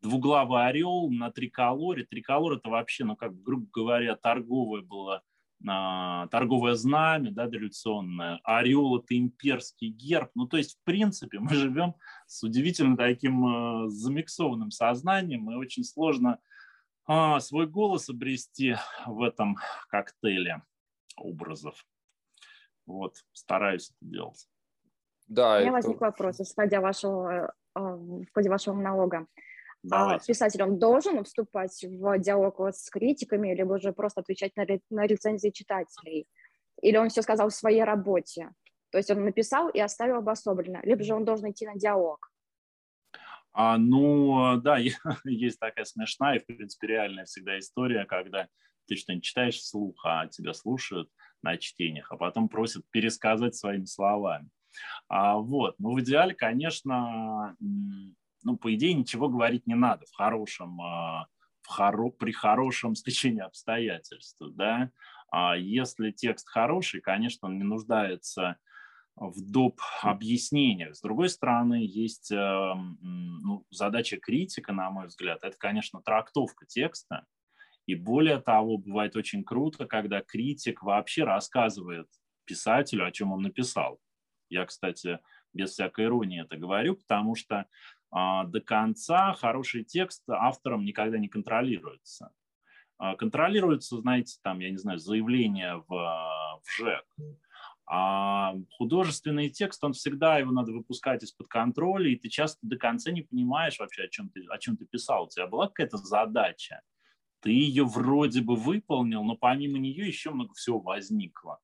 двуглавый 0.00 0.66
орел 0.66 1.10
на 1.10 1.30
триколоре. 1.30 2.04
Триколор 2.04 2.54
это 2.54 2.70
вообще, 2.70 3.04
ну 3.04 3.16
как, 3.16 3.40
грубо 3.42 3.66
говоря, 3.72 4.16
торговое 4.16 4.82
было, 4.82 5.22
а, 5.68 6.26
торговое 6.28 6.74
знамя, 6.74 7.32
да, 7.32 7.46
дореволюционное. 7.46 8.40
Орел 8.44 8.98
это 8.98 9.16
имперский 9.16 9.88
герб. 9.88 10.30
Ну 10.34 10.46
то 10.46 10.56
есть, 10.56 10.78
в 10.78 10.84
принципе, 10.84 11.38
мы 11.40 11.50
живем 11.54 11.94
с 12.26 12.42
удивительно 12.42 12.96
таким 12.96 13.46
э, 13.46 13.88
замиксованным 13.88 14.70
сознанием, 14.70 15.50
и 15.50 15.54
очень 15.54 15.84
сложно 15.84 16.38
а, 17.06 17.40
свой 17.40 17.66
голос 17.66 18.08
обрести 18.08 18.76
в 19.06 19.22
этом 19.22 19.56
коктейле 19.88 20.62
образов. 21.16 21.84
Вот, 22.86 23.16
стараюсь 23.32 23.90
это 23.90 23.98
делать. 24.00 24.48
Да, 25.26 25.56
У 25.56 25.60
меня 25.60 25.62
это... 25.64 25.72
возник 25.72 26.00
вопрос, 26.00 26.40
исходя 26.40 26.80
вашего, 26.80 27.52
э, 27.74 27.80
в 27.80 28.26
ходе 28.32 28.48
вашего 28.48 28.74
монолога. 28.74 29.26
А 29.90 30.04
Давайте. 30.04 30.26
Писатель, 30.26 30.62
он 30.62 30.78
должен 30.78 31.22
вступать 31.24 31.84
в 31.84 32.18
диалог 32.18 32.58
вот 32.58 32.76
с 32.76 32.88
критиками, 32.90 33.54
либо 33.54 33.78
же 33.78 33.92
просто 33.92 34.20
отвечать 34.20 34.56
на, 34.56 34.66
на 34.90 35.06
рецензии 35.06 35.50
читателей? 35.50 36.26
Или 36.82 36.96
он 36.96 37.08
все 37.08 37.22
сказал 37.22 37.48
в 37.48 37.54
своей 37.54 37.82
работе? 37.82 38.50
То 38.90 38.98
есть 38.98 39.10
он 39.10 39.24
написал 39.24 39.68
и 39.68 39.80
оставил 39.80 40.16
обособленно, 40.16 40.80
либо 40.82 41.02
же 41.02 41.14
он 41.14 41.24
должен 41.24 41.50
идти 41.50 41.66
на 41.66 41.74
диалог? 41.74 42.30
А, 43.52 43.78
ну, 43.78 44.60
да, 44.60 44.78
есть 45.24 45.58
такая 45.58 45.84
смешная 45.84 46.36
и, 46.36 46.38
в 46.40 46.46
принципе, 46.46 46.88
реальная 46.88 47.24
всегда 47.24 47.58
история, 47.58 48.04
когда 48.04 48.48
ты 48.86 48.96
что-нибудь 48.96 49.24
читаешь 49.24 49.56
вслух, 49.56 50.00
а 50.04 50.26
тебя 50.26 50.54
слушают 50.54 51.10
на 51.42 51.56
чтениях, 51.56 52.10
а 52.10 52.16
потом 52.16 52.48
просят 52.48 52.84
пересказать 52.90 53.54
своими 53.54 53.84
словами. 53.84 54.48
А, 55.08 55.36
вот. 55.36 55.76
Но 55.78 55.92
в 55.92 56.00
идеале, 56.00 56.34
конечно, 56.34 57.56
ну, 57.60 58.56
по 58.56 58.74
идее, 58.74 58.94
ничего 58.94 59.28
говорить 59.28 59.66
не 59.66 59.74
надо 59.74 60.06
в 60.06 60.14
хорошем, 60.14 60.80
а, 60.80 61.26
в 61.62 61.68
хоро, 61.68 62.10
при 62.10 62.32
хорошем 62.32 62.94
стечении 62.96 63.42
обстоятельств. 63.42 64.40
Да? 64.54 64.90
А 65.30 65.56
если 65.56 66.10
текст 66.10 66.48
хороший, 66.48 67.00
конечно, 67.00 67.48
он 67.48 67.58
не 67.58 67.64
нуждается 67.64 68.56
в 69.16 69.40
доп. 69.40 69.80
объяснениях. 70.02 70.94
С 70.94 71.00
другой 71.00 71.30
стороны, 71.30 71.86
есть 71.86 72.30
э, 72.30 72.74
ну, 73.00 73.64
задача 73.70 74.18
критика, 74.18 74.72
на 74.72 74.90
мой 74.90 75.06
взгляд, 75.06 75.42
это, 75.42 75.56
конечно, 75.56 76.02
трактовка 76.02 76.66
текста. 76.66 77.24
И 77.86 77.94
более 77.94 78.40
того, 78.40 78.78
бывает 78.78 79.16
очень 79.16 79.44
круто, 79.44 79.86
когда 79.86 80.20
критик 80.20 80.82
вообще 80.82 81.24
рассказывает 81.24 82.08
писателю, 82.44 83.06
о 83.06 83.12
чем 83.12 83.32
он 83.32 83.42
написал. 83.42 84.00
Я, 84.48 84.66
кстати, 84.66 85.20
без 85.52 85.70
всякой 85.72 86.06
иронии 86.06 86.42
это 86.42 86.56
говорю, 86.56 86.96
потому 86.96 87.34
что 87.34 87.66
а, 88.10 88.44
до 88.44 88.60
конца 88.60 89.34
хороший 89.34 89.84
текст 89.84 90.22
автором 90.28 90.84
никогда 90.84 91.18
не 91.18 91.28
контролируется. 91.28 92.32
А, 92.98 93.16
контролируется, 93.16 93.98
знаете, 93.98 94.38
там, 94.42 94.60
я 94.60 94.70
не 94.70 94.78
знаю, 94.78 94.98
заявление 94.98 95.84
в, 95.86 95.88
в 95.88 96.76
ЖЭК. 96.76 97.04
А 97.88 98.54
художественный 98.78 99.48
текст, 99.48 99.82
он 99.84 99.92
всегда, 99.92 100.38
его 100.38 100.50
надо 100.50 100.72
выпускать 100.72 101.22
из-под 101.22 101.46
контроля, 101.46 102.10
и 102.10 102.16
ты 102.16 102.28
часто 102.28 102.58
до 102.62 102.76
конца 102.76 103.12
не 103.12 103.22
понимаешь 103.22 103.78
вообще, 103.78 104.04
о 104.04 104.08
чем 104.08 104.28
ты, 104.28 104.44
о 104.48 104.58
чем 104.58 104.76
ты 104.76 104.86
писал. 104.86 105.24
У 105.24 105.28
тебя 105.28 105.46
была 105.46 105.68
какая-то 105.68 105.98
задача, 105.98 106.80
ты 107.46 107.52
ее 107.52 107.84
вроде 107.84 108.42
бы 108.42 108.56
выполнил, 108.56 109.22
но 109.22 109.36
помимо 109.36 109.78
нее 109.78 110.04
еще 110.08 110.32
много 110.32 110.52
всего 110.54 110.80
возникло. 110.80 111.60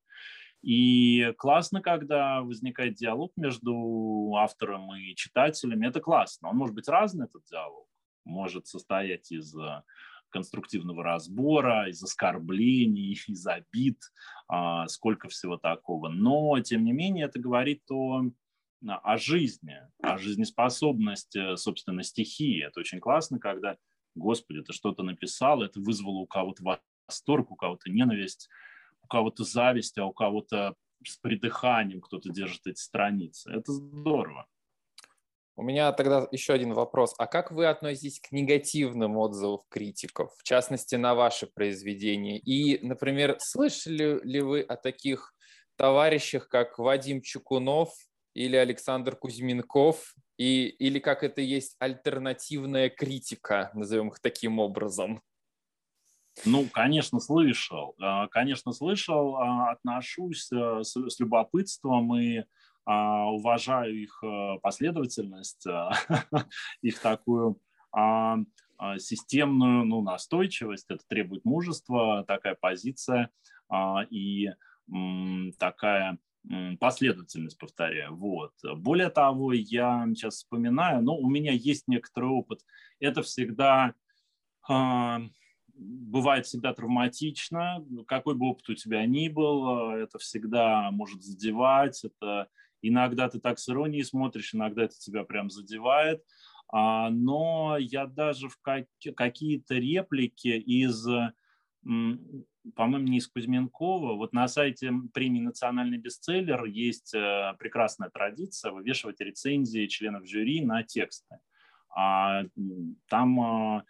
И 0.63 1.33
классно, 1.39 1.83
когда 1.83 2.41
возникает 2.43 2.95
диалог 2.95 3.33
между 3.35 4.33
автором 4.37 4.95
и 4.95 5.17
читателем. 5.17 5.83
Это 5.83 5.99
классно. 5.99 6.51
Он 6.51 6.57
может 6.57 6.77
быть 6.77 6.87
разный, 6.87 7.27
этот 7.27 7.43
диалог. 7.51 7.89
Может 8.25 8.69
состоять 8.69 9.33
из 9.33 9.57
э, 9.59 9.83
конструктивного 10.31 11.03
разбора, 11.03 11.89
из 11.89 12.01
оскорблений, 12.01 13.19
из 13.27 13.45
обид, 13.45 13.99
а, 14.47 14.87
сколько 14.87 15.29
всего 15.29 15.57
такого. 15.57 16.11
Но, 16.11 16.61
тем 16.61 16.85
не 16.85 16.93
менее, 16.93 17.25
это 17.25 17.41
говорит 17.41 17.83
о, 17.91 18.23
о 18.87 19.17
жизни, 19.17 19.79
о 20.01 20.17
жизнеспособности, 20.17 21.57
собственно, 21.57 22.05
стихии. 22.05 22.65
Это 22.65 22.79
очень 22.79 23.01
классно, 23.01 23.41
когда 23.41 23.79
Господи, 24.15 24.63
ты 24.63 24.73
что-то 24.73 25.03
написал, 25.03 25.63
это 25.63 25.81
вызвало 25.81 26.19
у 26.19 26.27
кого-то 26.27 26.79
восторг, 27.09 27.51
у 27.51 27.57
кого-то 27.57 27.91
ненависть, 27.91 28.49
у 29.03 29.07
кого-то 29.07 29.45
зависть, 29.45 29.99
а 29.99 30.07
у 30.07 30.13
кого-то 30.13 30.75
с 31.05 31.17
придыханием 31.17 32.01
кто-то 32.01 32.31
держит 32.31 32.67
эти 32.67 32.81
страницы. 32.81 33.51
Это 33.51 33.73
здорово. 33.73 34.47
У 35.55 35.63
меня 35.63 35.93
тогда 35.93 36.27
еще 36.31 36.55
один 36.55 36.73
вопрос. 36.73 37.15
А 37.19 37.27
как 37.27 37.53
вы 37.53 37.67
относитесь 37.67 38.21
к 38.21 38.33
негативным 38.33 39.19
отзывам 39.19 39.61
критиков, 39.69 40.35
в 40.39 40.43
частности, 40.45 40.95
на 40.95 41.15
ваши 41.15 41.47
произведения? 41.47 42.39
И, 42.39 42.85
например, 42.85 43.37
слышали 43.39 44.19
ли 44.25 44.41
вы 44.41 44.63
о 44.63 44.77
таких 44.77 45.35
товарищах, 45.77 46.49
как 46.49 46.79
Вадим 46.79 47.21
Чукунов 47.21 47.91
или 48.33 48.57
Александр 48.57 49.15
Кузьминков, 49.15 50.15
и, 50.43 50.67
или 50.67 50.99
как 50.99 51.23
это 51.23 51.41
есть 51.41 51.77
альтернативная 51.79 52.91
критика, 52.91 53.71
назовем 53.75 54.09
их 54.09 54.19
таким 54.19 54.59
образом? 54.59 55.23
Ну, 56.45 56.67
конечно, 56.67 57.21
слышал. 57.21 57.95
А, 58.01 58.27
конечно, 58.27 58.73
слышал, 58.73 59.37
а, 59.37 59.71
отношусь 59.71 60.51
э, 60.51 60.83
с, 60.83 61.21
любопытством 61.21 62.17
и 62.17 62.43
а, 62.85 63.31
уважаю 63.31 63.95
их 63.95 64.21
последовательность, 64.63 65.65
их 66.83 66.99
такую 66.99 67.61
системную 68.99 69.85
ну, 69.85 70.03
настойчивость. 70.03 70.87
Это 70.89 71.05
требует 71.07 71.45
мужества, 71.45 72.25
такая 72.27 72.57
позиция 72.61 73.31
и 74.11 74.49
такая 75.59 76.19
последовательность, 76.81 77.59
повторяю. 77.59 78.15
Вот. 78.17 78.53
Более 78.77 79.11
того, 79.11 79.53
я 79.53 80.07
сейчас 80.15 80.37
вспоминаю, 80.37 81.03
но 81.03 81.17
у 81.17 81.29
меня 81.29 81.53
есть 81.53 81.85
некоторый 81.87 82.31
опыт. 82.31 82.61
Это 82.99 83.23
всегда 83.23 83.95
э, 84.69 85.19
бывает 85.75 86.47
всегда 86.47 86.73
травматично, 86.75 87.85
какой 88.07 88.35
бы 88.35 88.47
опыт 88.47 88.69
у 88.69 88.75
тебя 88.75 89.05
ни 89.07 89.29
был, 89.29 89.91
это 89.91 90.19
всегда 90.19 90.91
может 90.91 91.23
задевать, 91.23 92.05
это 92.05 92.49
иногда 92.83 93.29
ты 93.29 93.41
так 93.41 93.59
с 93.59 93.69
иронией 93.69 94.05
смотришь, 94.05 94.55
иногда 94.55 94.85
это 94.85 94.99
тебя 94.99 95.25
прям 95.25 95.51
задевает, 95.51 96.23
а, 96.69 97.11
но 97.11 97.77
я 97.79 98.07
даже 98.07 98.49
в 98.49 98.59
как, 98.61 98.87
какие-то 99.17 99.75
реплики 99.75 100.49
из 100.49 101.07
по-моему, 101.85 103.09
не 103.09 103.19
из 103.19 103.29
Кузьменкова. 103.29 104.15
Вот 104.15 104.33
на 104.33 104.47
сайте 104.49 104.93
премии 105.13 105.41
«Национальный 105.41 105.99
бестселлер» 105.99 106.65
есть 106.65 107.13
э, 107.15 107.55
прекрасная 107.59 108.09
традиция 108.09 108.71
вывешивать 108.71 109.21
рецензии 109.21 109.87
членов 109.87 110.29
жюри 110.29 110.65
на 110.65 110.85
тексты. 110.85 111.39
А 111.95 112.45
там 113.09 113.85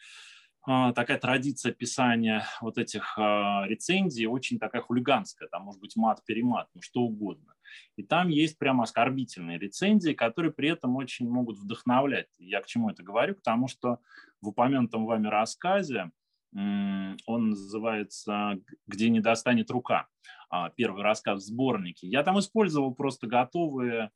а, 0.65 0.93
такая 0.93 1.19
традиция 1.19 1.73
писания 1.73 2.47
вот 2.61 2.79
этих 2.79 3.19
а, 3.19 3.65
рецензий 3.67 4.27
очень 4.27 4.61
такая 4.61 4.81
хулиганская, 4.81 5.49
там 5.49 5.63
может 5.65 5.81
быть 5.81 5.97
мат-перемат, 5.97 6.69
ну 6.75 6.83
что 6.83 7.01
угодно. 7.01 7.55
И 7.97 8.05
там 8.05 8.29
есть 8.29 8.59
прямо 8.59 8.85
оскорбительные 8.85 9.59
рецензии, 9.59 10.13
которые 10.13 10.53
при 10.53 10.69
этом 10.69 10.95
очень 10.97 11.29
могут 11.29 11.59
вдохновлять. 11.59 12.29
Я 12.39 12.61
к 12.61 12.67
чему 12.67 12.91
это 12.91 13.03
говорю? 13.03 13.35
Потому 13.35 13.67
что 13.67 13.99
в 14.41 14.49
упомянутом 14.49 15.05
вами 15.05 15.27
рассказе 15.27 16.13
он 16.55 17.51
называется 17.51 18.59
«Где 18.87 19.09
не 19.09 19.21
достанет 19.21 19.71
рука», 19.71 20.09
а, 20.51 20.71
первый 20.71 21.03
рассказ 21.03 21.43
в 21.43 21.47
сборнике. 21.47 22.07
Я 22.07 22.23
там 22.23 22.39
использовал 22.39 22.95
просто 22.95 23.27
готовые 23.27 24.11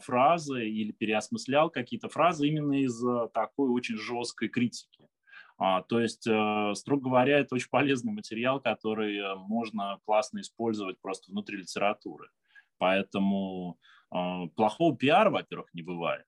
фразы 0.00 0.66
или 0.66 0.92
переосмыслял 0.92 1.68
какие-то 1.68 2.08
фразы 2.08 2.48
именно 2.48 2.82
из 2.82 3.04
такой 3.34 3.68
очень 3.68 3.98
жесткой 3.98 4.48
критики. 4.48 5.08
А, 5.58 5.82
то 5.82 6.00
есть, 6.00 6.26
э, 6.26 6.72
строго 6.74 7.08
говоря, 7.08 7.40
это 7.40 7.56
очень 7.56 7.68
полезный 7.68 8.12
материал, 8.12 8.60
который 8.60 9.18
э, 9.18 9.34
можно 9.34 9.98
классно 10.04 10.40
использовать 10.40 11.00
просто 11.00 11.32
внутри 11.32 11.58
литературы. 11.58 12.28
Поэтому 12.78 13.76
э, 14.14 14.46
плохого 14.54 14.96
пиара, 14.96 15.30
во-первых, 15.30 15.74
не 15.74 15.82
бывает. 15.82 16.24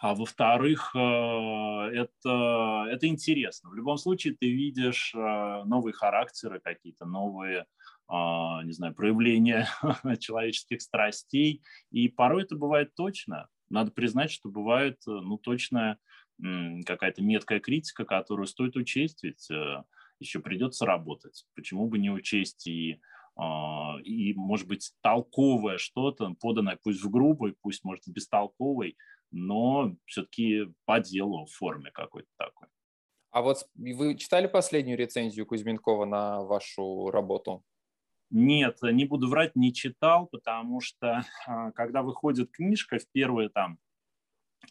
А 0.00 0.14
во-вторых, 0.14 0.90
это, 0.94 2.86
это 2.90 3.06
интересно. 3.06 3.68
В 3.68 3.74
любом 3.74 3.98
случае 3.98 4.34
ты 4.34 4.50
видишь 4.50 5.12
новые 5.14 5.92
характеры 5.92 6.58
какие-то, 6.58 7.04
новые, 7.04 7.66
не 8.08 8.72
знаю, 8.72 8.94
проявления 8.94 9.68
человеческих 10.18 10.80
страстей. 10.80 11.62
И 11.90 12.08
порой 12.08 12.44
это 12.44 12.56
бывает 12.56 12.94
точно. 12.94 13.48
Надо 13.68 13.90
признать, 13.90 14.30
что 14.30 14.48
бывает 14.48 14.96
ну, 15.06 15.36
точное 15.36 15.98
какая-то 16.86 17.22
меткая 17.22 17.60
критика, 17.60 18.04
которую 18.04 18.46
стоит 18.46 18.76
учесть, 18.76 19.22
ведь 19.22 19.50
э, 19.50 19.82
еще 20.18 20.40
придется 20.40 20.86
работать. 20.86 21.44
Почему 21.54 21.88
бы 21.88 21.98
не 21.98 22.10
учесть 22.10 22.66
и, 22.66 23.00
а, 23.36 23.98
и 24.04 24.34
может 24.34 24.66
быть, 24.66 24.92
толковое 25.02 25.78
что-то, 25.78 26.34
поданное 26.40 26.78
пусть 26.82 27.02
в 27.02 27.10
грубой, 27.10 27.54
пусть, 27.60 27.84
может, 27.84 28.04
бестолковой, 28.06 28.96
но 29.30 29.94
все-таки 30.06 30.72
по 30.84 31.00
делу 31.00 31.46
в 31.46 31.52
форме 31.52 31.90
какой-то 31.90 32.28
такой. 32.36 32.68
А 33.30 33.42
вот 33.42 33.68
вы 33.76 34.16
читали 34.16 34.46
последнюю 34.46 34.98
рецензию 34.98 35.46
Кузьменкова 35.46 36.04
на 36.04 36.42
вашу 36.42 37.10
работу? 37.10 37.64
Нет, 38.30 38.78
не 38.82 39.04
буду 39.04 39.28
врать, 39.28 39.56
не 39.56 39.72
читал, 39.72 40.26
потому 40.26 40.80
что 40.80 41.24
а, 41.46 41.72
когда 41.72 42.02
выходит 42.02 42.50
книжка 42.50 42.98
в 42.98 43.08
первые 43.12 43.48
там 43.48 43.78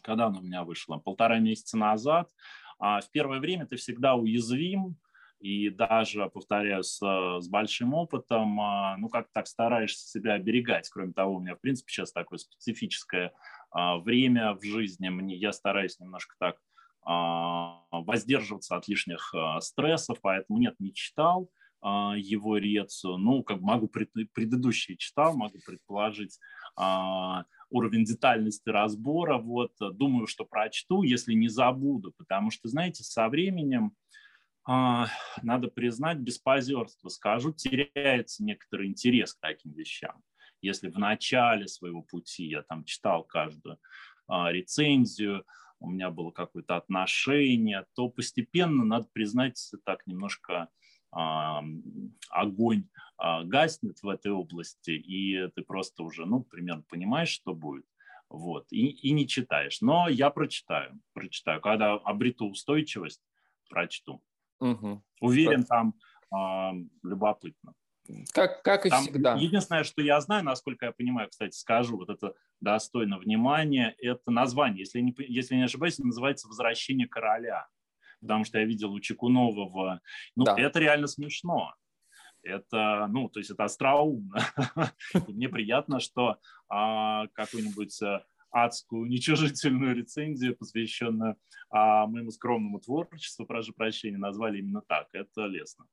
когда 0.02 0.26
она 0.26 0.38
у 0.38 0.42
меня 0.42 0.64
вышла? 0.64 0.98
Полтора 0.98 1.38
месяца 1.38 1.76
назад. 1.76 2.30
А 2.78 3.00
в 3.00 3.10
первое 3.10 3.40
время 3.40 3.66
ты 3.66 3.76
всегда 3.76 4.14
уязвим, 4.14 4.96
и 5.40 5.70
даже, 5.70 6.28
повторяю, 6.28 6.82
с, 6.82 6.98
с 6.98 7.48
большим 7.48 7.94
опытом, 7.94 8.60
а, 8.60 8.96
ну, 8.98 9.08
как 9.08 9.28
так 9.32 9.46
стараешься 9.46 10.06
себя 10.06 10.34
оберегать. 10.34 10.88
Кроме 10.90 11.12
того, 11.12 11.36
у 11.36 11.40
меня, 11.40 11.56
в 11.56 11.60
принципе, 11.60 11.90
сейчас 11.90 12.12
такое 12.12 12.38
специфическое 12.38 13.28
а, 13.28 13.32
время 13.72 14.54
в 14.54 14.62
жизни. 14.64 15.08
Мне, 15.08 15.36
я 15.36 15.52
стараюсь 15.52 15.98
немножко 15.98 16.34
так 16.38 16.56
а, 17.02 17.82
воздерживаться 17.90 18.76
от 18.76 18.88
лишних 18.88 19.34
стрессов, 19.60 20.18
поэтому 20.20 20.58
нет, 20.58 20.74
не 20.78 20.92
читал 20.92 21.50
его 21.82 22.58
рецию. 22.58 23.16
Ну, 23.16 23.42
как 23.42 23.62
могу, 23.62 23.88
предыдущие 23.88 24.98
читал, 24.98 25.34
могу 25.34 25.60
предположить, 25.66 26.38
уровень 26.76 28.04
детальности 28.04 28.68
разбора. 28.68 29.38
Вот, 29.38 29.72
думаю, 29.78 30.26
что 30.26 30.44
прочту, 30.44 31.04
если 31.04 31.32
не 31.32 31.48
забуду, 31.48 32.12
потому 32.18 32.50
что, 32.50 32.68
знаете, 32.68 33.02
со 33.02 33.30
временем 33.30 33.94
а, 34.64 35.08
надо 35.42 35.68
признать, 35.68 36.18
без 36.18 36.38
позерства 36.38 37.08
скажу, 37.08 37.52
теряется 37.52 38.44
некоторый 38.44 38.88
интерес 38.88 39.34
к 39.34 39.40
таким 39.40 39.72
вещам. 39.72 40.22
Если 40.62 40.90
в 40.90 40.98
начале 40.98 41.66
своего 41.68 42.02
пути 42.02 42.44
я 42.46 42.62
там 42.62 42.84
читал 42.84 43.24
каждую 43.24 43.78
а, 44.26 44.50
рецензию, 44.52 45.44
у 45.78 45.88
меня 45.88 46.10
было 46.10 46.30
какое-то 46.30 46.76
отношение, 46.76 47.86
то 47.94 48.08
постепенно, 48.10 48.84
надо 48.84 49.08
признать, 49.12 49.58
так 49.84 50.06
немножко 50.06 50.68
огонь 51.12 52.84
а, 53.16 53.42
гаснет 53.42 54.00
в 54.02 54.08
этой 54.08 54.30
области, 54.30 54.92
и 54.92 55.48
ты 55.48 55.62
просто 55.62 56.04
уже, 56.04 56.24
ну, 56.24 56.42
примерно 56.42 56.84
понимаешь, 56.88 57.30
что 57.30 57.52
будет. 57.52 57.84
Вот, 58.28 58.66
и, 58.70 58.86
и 58.86 59.10
не 59.10 59.26
читаешь. 59.26 59.80
Но 59.80 60.08
я 60.08 60.30
прочитаю, 60.30 61.00
прочитаю. 61.12 61.60
Когда 61.60 61.94
обрету 61.94 62.48
устойчивость, 62.48 63.20
прочту. 63.68 64.22
Угу. 64.60 65.02
Уверен, 65.20 65.64
там 65.64 65.94
э, 66.32 66.86
любопытно. 67.02 67.74
Как, 68.32 68.62
как 68.62 68.86
и 68.86 68.90
там 68.90 69.02
всегда. 69.02 69.34
Единственное, 69.34 69.84
что 69.84 70.02
я 70.02 70.20
знаю, 70.20 70.44
насколько 70.44 70.86
я 70.86 70.92
понимаю, 70.92 71.28
кстати, 71.28 71.56
скажу, 71.56 71.96
вот 71.96 72.10
это 72.10 72.34
достойно 72.60 73.18
внимания, 73.18 73.94
это 73.98 74.30
название, 74.30 74.80
если 74.80 75.00
не, 75.00 75.14
если 75.18 75.54
не 75.54 75.64
ошибаюсь, 75.64 75.98
называется 75.98 76.48
«Возвращение 76.48 77.08
короля» 77.08 77.66
потому 78.20 78.44
что 78.44 78.58
я 78.58 78.64
видел 78.64 78.92
у 78.92 79.00
Чекунова 79.00 79.68
в... 79.68 80.00
Ну, 80.36 80.44
да. 80.44 80.54
это 80.58 80.78
реально 80.78 81.06
смешно. 81.06 81.74
Это, 82.42 83.06
ну, 83.10 83.28
то 83.28 83.40
есть 83.40 83.50
это 83.50 83.64
остроумно. 83.64 84.40
Мне 85.28 85.48
приятно, 85.48 86.00
что 86.00 86.38
а, 86.68 87.26
какую-нибудь 87.28 88.00
э, 88.02 88.24
адскую, 88.50 89.02
уничижительную 89.02 89.94
рецензию, 89.94 90.56
посвященную 90.56 91.36
а, 91.70 92.06
моему 92.06 92.30
скромному 92.30 92.80
творчеству, 92.80 93.44
прошу 93.44 93.74
прощения, 93.74 94.16
назвали 94.16 94.58
именно 94.58 94.80
так. 94.80 95.08
Это 95.12 95.46
лестно. 95.46 95.86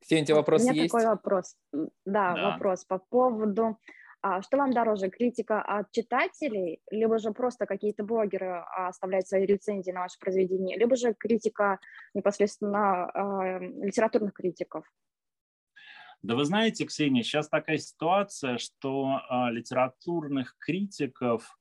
Ксения, 0.00 0.22
у 0.22 0.26
тебя 0.26 0.36
вопрос 0.36 0.60
есть? 0.60 0.70
У 0.70 0.72
меня 0.72 0.82
есть? 0.82 0.92
такой 0.92 1.06
вопрос. 1.06 1.56
Да, 1.72 2.34
да, 2.34 2.50
вопрос 2.50 2.84
по 2.84 2.98
поводу 2.98 3.78
а 4.24 4.40
что 4.40 4.56
вам 4.56 4.72
дороже, 4.72 5.10
критика 5.10 5.60
от 5.60 5.90
читателей, 5.90 6.80
либо 6.92 7.18
же 7.18 7.32
просто 7.32 7.66
какие-то 7.66 8.04
блогеры 8.04 8.64
а, 8.76 8.86
оставляют 8.86 9.26
свои 9.26 9.44
рецензии 9.44 9.90
на 9.90 10.02
ваше 10.02 10.16
произведение, 10.20 10.78
либо 10.78 10.94
же 10.94 11.12
критика 11.12 11.80
непосредственно 12.14 13.10
э, 13.12 13.58
литературных 13.84 14.32
критиков? 14.34 14.84
Да 16.22 16.36
вы 16.36 16.44
знаете, 16.44 16.84
Ксения, 16.84 17.24
сейчас 17.24 17.48
такая 17.48 17.78
ситуация, 17.78 18.58
что 18.58 19.18
э, 19.28 19.50
литературных 19.50 20.56
критиков, 20.56 21.58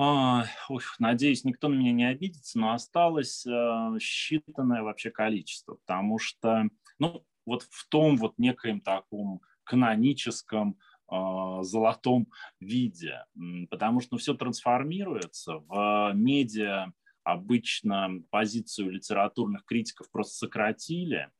э, 0.00 0.42
ух, 0.70 0.98
надеюсь, 0.98 1.44
никто 1.44 1.68
на 1.68 1.74
меня 1.74 1.92
не 1.92 2.08
обидится, 2.08 2.58
но 2.58 2.72
осталось 2.72 3.44
э, 3.44 3.50
считанное 3.50 4.80
вообще 4.80 5.10
количество, 5.10 5.74
потому 5.74 6.18
что, 6.18 6.64
ну, 6.98 7.26
вот 7.46 7.62
в 7.70 7.88
том 7.88 8.16
вот 8.16 8.38
некоем 8.38 8.80
таком 8.80 9.40
каноническом 9.64 10.78
а, 11.06 11.62
золотом 11.62 12.28
виде, 12.60 13.24
потому 13.70 14.00
что 14.00 14.14
ну, 14.14 14.18
все 14.18 14.34
трансформируется. 14.34 15.58
В 15.68 16.12
медиа 16.14 16.92
обычно 17.22 18.22
позицию 18.30 18.90
литературных 18.90 19.64
критиков 19.64 20.10
просто 20.10 20.46
сократили. 20.46 21.30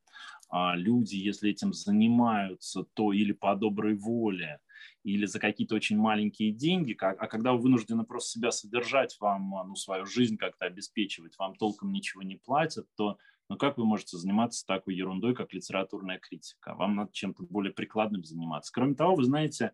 А 0.50 0.76
люди, 0.76 1.16
если 1.16 1.50
этим 1.50 1.72
занимаются, 1.72 2.84
то 2.94 3.12
или 3.12 3.32
по 3.32 3.56
доброй 3.56 3.94
воле, 3.94 4.60
или 5.02 5.26
за 5.26 5.40
какие-то 5.40 5.74
очень 5.74 5.98
маленькие 5.98 6.52
деньги, 6.52 6.96
а 7.00 7.26
когда 7.26 7.52
вы 7.52 7.60
вынуждены 7.60 8.04
просто 8.04 8.38
себя 8.38 8.50
содержать, 8.50 9.16
вам 9.20 9.50
ну, 9.66 9.74
свою 9.74 10.06
жизнь 10.06 10.36
как-то 10.36 10.66
обеспечивать, 10.66 11.36
вам 11.38 11.56
толком 11.56 11.92
ничего 11.92 12.22
не 12.22 12.36
платят, 12.36 12.86
то 12.96 13.18
но 13.48 13.56
как 13.56 13.76
вы 13.76 13.84
можете 13.84 14.16
заниматься 14.16 14.64
такой 14.66 14.94
ерундой, 14.94 15.34
как 15.34 15.52
литературная 15.52 16.18
критика? 16.18 16.74
Вам 16.74 16.96
надо 16.96 17.12
чем-то 17.12 17.42
более 17.44 17.72
прикладным 17.72 18.24
заниматься. 18.24 18.72
Кроме 18.72 18.94
того, 18.94 19.16
вы 19.16 19.24
знаете, 19.24 19.72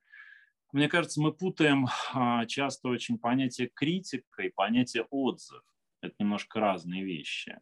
мне 0.72 0.88
кажется, 0.88 1.20
мы 1.20 1.32
путаем 1.32 1.86
а, 2.12 2.46
часто 2.46 2.88
очень 2.88 3.18
понятие 3.18 3.70
критика 3.72 4.42
и 4.42 4.50
понятие 4.50 5.06
отзыв. 5.10 5.62
Это 6.00 6.14
немножко 6.18 6.60
разные 6.60 7.04
вещи. 7.04 7.58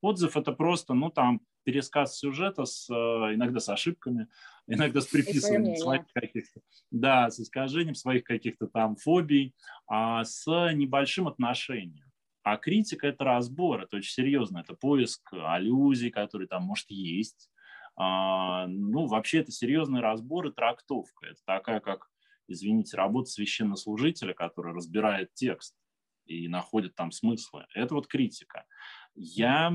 Отзыв– 0.00 0.36
это 0.36 0.52
просто, 0.52 0.94
ну, 0.94 1.10
там, 1.10 1.40
пересказ 1.64 2.18
сюжета 2.18 2.64
с, 2.64 2.88
а, 2.90 3.34
иногда 3.34 3.60
с 3.60 3.68
ошибками, 3.68 4.28
иногда 4.66 5.00
с 5.00 5.06
приписыванием 5.06 5.76
своих 5.76 6.06
каких-то, 6.12 6.60
да, 6.90 7.30
с 7.30 7.40
искажением 7.40 7.94
своих 7.94 8.24
каких-то 8.24 8.66
там 8.66 8.96
фобий, 8.96 9.54
а 9.86 10.24
с 10.24 10.46
небольшим 10.72 11.28
отношением. 11.28 12.11
А 12.42 12.56
критика– 12.56 13.06
это 13.08 13.24
разбор, 13.24 13.82
это 13.82 13.96
очень 13.98 14.12
серьезно, 14.12 14.58
это 14.58 14.74
поиск 14.74 15.32
аллюзий, 15.32 16.10
которые 16.10 16.48
там, 16.48 16.64
может, 16.64 16.90
есть. 16.90 17.50
А, 17.96 18.66
ну, 18.66 19.06
вообще 19.06 19.40
это 19.40 19.52
серьезный 19.52 20.00
разбор 20.00 20.48
и 20.48 20.52
трактовка. 20.52 21.26
Это 21.26 21.40
такая, 21.44 21.80
как, 21.80 22.08
извините, 22.48 22.96
работа 22.96 23.30
священнослужителя, 23.30 24.34
который 24.34 24.72
разбирает 24.72 25.32
текст 25.34 25.76
и 26.26 26.48
находит 26.48 26.94
там 26.94 27.12
смыслы. 27.12 27.66
Это 27.74 27.94
вот 27.94 28.06
критика. 28.06 28.64
Я, 29.14 29.72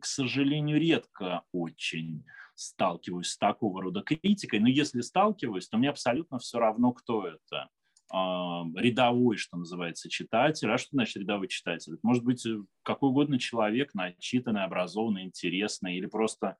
к 0.00 0.04
сожалению, 0.04 0.78
редко 0.78 1.42
очень 1.52 2.24
сталкиваюсь 2.54 3.30
с 3.30 3.38
такого 3.38 3.82
рода 3.82 4.02
критикой, 4.02 4.60
но 4.60 4.68
если 4.68 5.00
сталкиваюсь, 5.00 5.68
то 5.68 5.78
мне 5.78 5.90
абсолютно 5.90 6.38
все 6.38 6.58
равно, 6.58 6.92
кто 6.92 7.26
это 7.26 7.70
рядовой, 8.10 9.36
что 9.36 9.58
называется, 9.58 10.08
читатель. 10.08 10.70
А 10.70 10.78
что 10.78 10.90
значит 10.92 11.16
рядовой 11.16 11.48
читатель? 11.48 11.98
Может 12.02 12.24
быть 12.24 12.44
э, 12.46 12.58
какой 12.82 13.10
угодно 13.10 13.38
человек, 13.38 13.92
начитанный, 13.92 14.64
образованный, 14.64 15.24
интересный 15.24 15.96
или 15.96 16.06
просто 16.06 16.56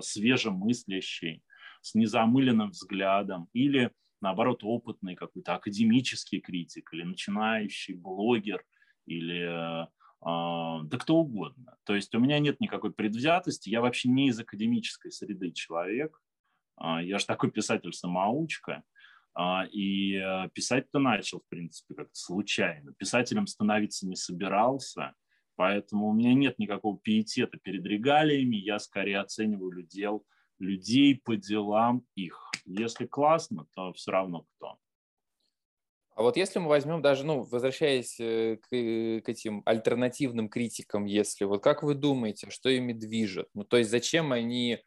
свежемыслящий, 0.00 1.42
с 1.82 1.94
незамыленным 1.94 2.70
взглядом 2.70 3.48
или, 3.52 3.92
наоборот, 4.20 4.64
опытный 4.64 5.14
какой-то 5.14 5.54
академический 5.54 6.40
критик 6.40 6.92
или 6.92 7.02
начинающий 7.02 7.94
блогер 7.94 8.64
или 9.04 9.42
э, 9.42 9.86
да 10.22 10.98
кто 10.98 11.16
угодно. 11.16 11.76
То 11.84 11.94
есть 11.94 12.14
у 12.14 12.18
меня 12.18 12.38
нет 12.38 12.58
никакой 12.58 12.92
предвзятости, 12.92 13.68
я 13.68 13.82
вообще 13.82 14.08
не 14.08 14.28
из 14.28 14.40
академической 14.40 15.12
среды 15.12 15.52
человек, 15.52 16.20
я 16.78 17.18
же 17.18 17.24
такой 17.26 17.50
писатель-самоучка, 17.50 18.72
а, 18.72 18.82
и 19.70 20.16
э, 20.16 20.48
писать-то 20.54 20.98
начал, 20.98 21.40
в 21.40 21.48
принципе, 21.48 21.94
как-то 21.94 22.14
случайно. 22.14 22.92
Писателем 22.94 23.46
становиться 23.46 24.06
не 24.06 24.16
собирался, 24.16 25.14
поэтому 25.56 26.08
у 26.08 26.12
меня 26.14 26.34
нет 26.34 26.58
никакого 26.58 26.98
пиетета 26.98 27.58
перед 27.58 27.84
регалиями, 27.84 28.56
я 28.56 28.78
скорее 28.78 29.20
оцениваю 29.20 29.72
людей, 29.72 30.08
людей 30.58 31.20
по 31.22 31.36
делам 31.36 32.06
их. 32.14 32.50
Если 32.64 33.06
классно, 33.06 33.66
то 33.74 33.92
все 33.92 34.10
равно 34.10 34.46
кто. 34.56 34.78
А 36.14 36.22
вот 36.22 36.38
если 36.38 36.58
мы 36.58 36.68
возьмем 36.68 37.02
даже, 37.02 37.26
ну, 37.26 37.42
возвращаясь 37.42 38.18
э, 38.18 38.56
к, 38.56 38.68
к 38.68 39.28
этим 39.28 39.60
альтернативным 39.66 40.48
критикам, 40.48 41.04
если 41.04 41.44
вот 41.44 41.62
как 41.62 41.82
вы 41.82 41.94
думаете, 41.94 42.48
что 42.48 42.70
ими 42.70 42.94
движет? 42.94 43.48
Ну, 43.52 43.64
то 43.64 43.76
есть 43.76 43.90
зачем 43.90 44.32
они 44.32 44.74
а, 44.74 44.78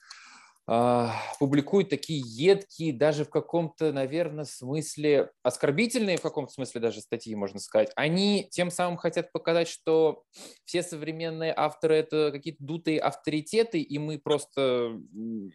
публикуют 1.39 1.89
такие 1.89 2.21
едкие, 2.23 2.93
даже 2.93 3.25
в 3.25 3.29
каком-то, 3.29 3.91
наверное, 3.91 4.45
смысле, 4.45 5.31
оскорбительные 5.41 6.17
в 6.17 6.21
каком-то 6.21 6.53
смысле 6.53 6.81
даже 6.81 7.01
статьи, 7.01 7.33
можно 7.33 7.59
сказать, 7.59 7.91
они 7.95 8.47
тем 8.51 8.69
самым 8.69 8.97
хотят 8.97 9.31
показать, 9.31 9.67
что 9.67 10.23
все 10.65 10.83
современные 10.83 11.53
авторы– 11.55 11.95
это 11.97 12.31
какие-то 12.31 12.63
дутые 12.63 12.99
авторитеты, 12.99 13.81
и 13.81 13.97
мы 13.97 14.19
просто 14.19 14.99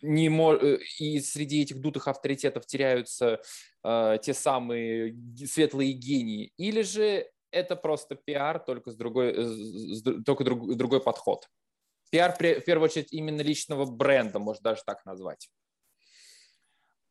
не 0.03 0.29
можем, 0.29 0.79
и 0.99 1.21
среди 1.21 1.63
этих 1.63 1.81
дутых 1.81 2.09
авторитетов 2.09 2.67
теряются 2.67 3.41
э, 3.85 4.19
те 4.21 4.35
самые 4.35 5.17
светлые 5.47 5.93
гении, 5.93 6.53
или 6.57 6.83
же 6.83 7.29
это 7.53 7.77
просто 7.77 8.17
пиар, 8.17 8.59
только 8.59 8.91
с 8.91 8.97
другой, 8.97 9.33
с, 9.37 10.03
только 10.25 10.43
друг, 10.43 10.75
другой 10.77 11.01
подход? 11.01 11.47
Пиар, 12.15 12.33
в 12.33 12.65
первую 12.65 12.85
очередь, 12.85 13.13
именно 13.13 13.41
личного 13.41 13.87
бренда, 13.87 14.39
можно 14.39 14.63
даже 14.63 14.83
так 14.87 15.05
назвать? 15.05 15.51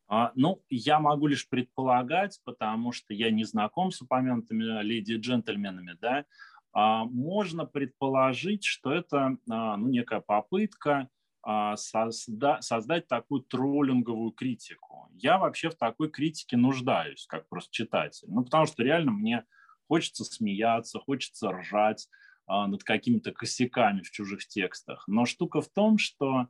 А, 0.08 0.32
ну, 0.36 0.64
я 0.70 1.00
могу 1.02 1.28
лишь 1.28 1.50
предполагать, 1.50 2.40
потому 2.46 2.94
что 2.94 3.14
я 3.14 3.30
не 3.30 3.44
знаком 3.44 3.92
с 3.92 4.02
упомянутыми 4.02 4.82
леди 4.82 5.14
и 5.14 5.18
джентльменами, 5.18 5.98
да, 6.00 6.24
а, 6.72 7.04
можно 7.04 7.66
предположить, 7.66 8.64
что 8.64 8.94
это 8.94 9.38
а, 9.50 9.76
ну, 9.76 9.90
некая 9.90 10.22
попытка 10.22 11.10
созда- 11.46 12.62
создать 12.62 13.10
такую 13.10 13.42
троллинговую 13.42 14.32
критику. 14.32 15.10
Я 15.12 15.38
вообще 15.38 15.70
в 15.70 15.76
такой 15.76 16.10
критике 16.10 16.56
нуждаюсь, 16.56 17.26
как 17.28 17.50
просто 17.50 17.70
читатель. 17.74 18.30
Ну, 18.30 18.46
потому 18.46 18.66
что 18.66 18.82
реально 18.82 19.12
мне 19.12 19.44
хочется 19.90 20.24
смеяться, 20.24 21.00
хочется 21.00 21.52
ржать, 21.52 22.08
над 22.48 22.84
какими-то 22.84 23.32
косяками 23.32 24.02
в 24.02 24.12
чужих 24.12 24.48
текстах. 24.48 25.04
Но 25.08 25.26
штука 25.26 25.62
в 25.62 25.70
том, 25.70 25.98
что 25.98 26.48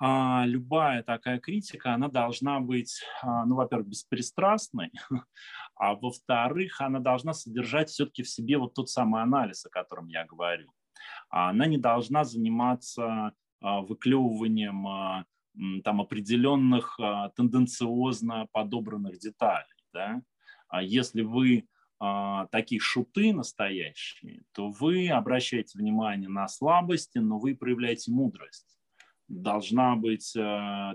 а, 0.00 0.44
любая 0.46 1.02
такая 1.02 1.40
критика, 1.40 1.92
она 1.94 2.08
должна 2.08 2.60
быть, 2.60 3.02
а, 3.20 3.44
ну, 3.44 3.56
во-первых, 3.56 3.88
беспристрастной, 3.88 4.92
а 5.74 5.94
во-вторых, 5.94 6.80
она 6.80 7.00
должна 7.00 7.34
содержать 7.34 7.90
все-таки 7.90 8.22
в 8.22 8.28
себе 8.28 8.58
вот 8.58 8.74
тот 8.74 8.88
самый 8.88 9.22
анализ, 9.22 9.66
о 9.66 9.70
котором 9.70 10.06
я 10.06 10.24
говорю. 10.24 10.70
Она 11.30 11.66
не 11.66 11.78
должна 11.78 12.24
заниматься 12.24 13.32
выклевыванием 13.60 15.24
там 15.82 16.00
определенных 16.00 16.98
тенденциозно 17.34 18.46
подобранных 18.52 19.18
деталей. 19.18 19.66
Да? 19.92 20.22
Если 20.80 21.22
вы 21.22 21.64
а, 21.64 21.77
такие 21.98 22.80
шуты 22.80 23.32
настоящие, 23.32 24.42
то 24.52 24.70
вы 24.70 25.08
обращаете 25.08 25.78
внимание 25.78 26.28
на 26.28 26.46
слабости, 26.48 27.18
но 27.18 27.38
вы 27.38 27.56
проявляете 27.56 28.12
мудрость. 28.12 28.78
Должна 29.26 29.94
быть 29.94 30.34
э, 30.34 30.40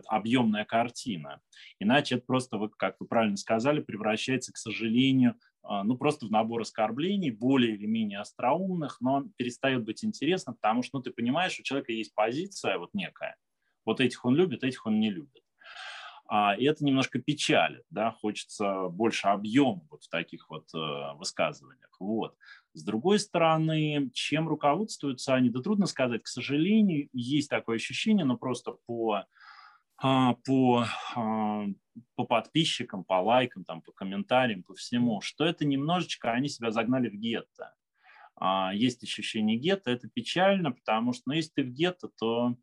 объемная 0.08 0.66
картина. 0.66 1.40
Иначе 1.80 2.16
это 2.16 2.26
просто, 2.26 2.58
вы, 2.58 2.70
как 2.70 2.96
вы 3.00 3.06
правильно 3.06 3.38
сказали, 3.38 3.80
превращается, 3.80 4.52
к 4.52 4.58
сожалению, 4.58 5.36
э, 5.64 5.84
ну, 5.84 5.98
просто 5.98 6.26
в 6.26 6.32
набор 6.32 6.62
оскорблений, 6.62 7.30
более 7.30 7.76
или 7.76 7.86
менее 7.86 8.20
остроумных, 8.20 9.00
но 9.02 9.26
перестает 9.36 9.84
быть 9.84 10.04
интересно, 10.04 10.54
потому 10.54 10.82
что, 10.82 10.98
ну, 10.98 11.04
ты 11.04 11.12
понимаешь, 11.12 11.60
у 11.60 11.64
человека 11.64 11.92
есть 11.92 12.16
позиция 12.16 12.80
вот 12.80 12.90
некая. 12.96 13.36
Вот 13.86 14.00
этих 14.00 14.26
он 14.26 14.36
любит, 14.36 14.64
этих 14.64 14.88
он 14.88 15.00
не 15.00 15.12
любит. 15.12 15.43
А, 16.36 16.56
и 16.56 16.66
это 16.66 16.84
немножко 16.84 17.20
печалит, 17.20 17.84
да, 17.92 18.10
хочется 18.10 18.90
больше 18.90 19.28
объема 19.28 19.86
вот 19.92 20.02
в 20.02 20.10
таких 20.10 20.50
вот 20.50 20.68
э, 20.74 21.14
высказываниях. 21.14 21.96
Вот. 22.00 22.36
С 22.74 22.84
другой 22.84 23.20
стороны, 23.20 24.10
чем 24.16 24.50
руководствуются 24.50 25.36
они, 25.36 25.52
да 25.52 25.62
трудно 25.62 25.86
сказать, 25.86 26.24
к 26.24 26.28
сожалению, 26.28 27.08
есть 27.14 27.52
такое 27.52 27.76
ощущение, 27.76 28.26
но 28.26 28.36
просто 28.36 28.78
по, 28.88 29.26
а, 29.98 30.34
по, 30.44 30.88
а, 31.16 31.66
по 32.16 32.24
подписчикам, 32.24 33.04
по 33.04 33.22
лайкам, 33.22 33.64
там, 33.64 33.84
по 33.84 33.92
комментариям, 33.92 34.64
по 34.64 34.74
всему, 34.74 35.22
что 35.22 35.46
это 35.46 35.66
немножечко 35.66 36.32
они 36.32 36.50
себя 36.50 36.72
загнали 36.72 37.10
в 37.10 37.14
гетто. 37.14 37.76
Есть 38.74 39.04
ощущение 39.04 39.58
гетто, 39.58 39.92
это 39.92 40.10
печально, 40.10 40.72
потому 40.72 41.14
что, 41.14 41.22
ну, 41.28 41.34
если 41.34 41.52
ты 41.52 41.64
в 41.64 41.70
гетто, 41.70 42.10
то, 42.20 42.58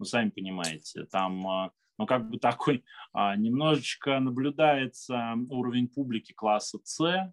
ну, 0.00 0.04
сами 0.04 0.30
понимаете, 0.30 1.04
там 1.04 1.70
но 2.02 2.06
как 2.06 2.28
бы 2.28 2.38
такой 2.38 2.84
а, 3.12 3.36
немножечко 3.36 4.18
наблюдается 4.18 5.36
уровень 5.48 5.86
публики 5.86 6.32
класса 6.32 6.80
С, 6.82 7.32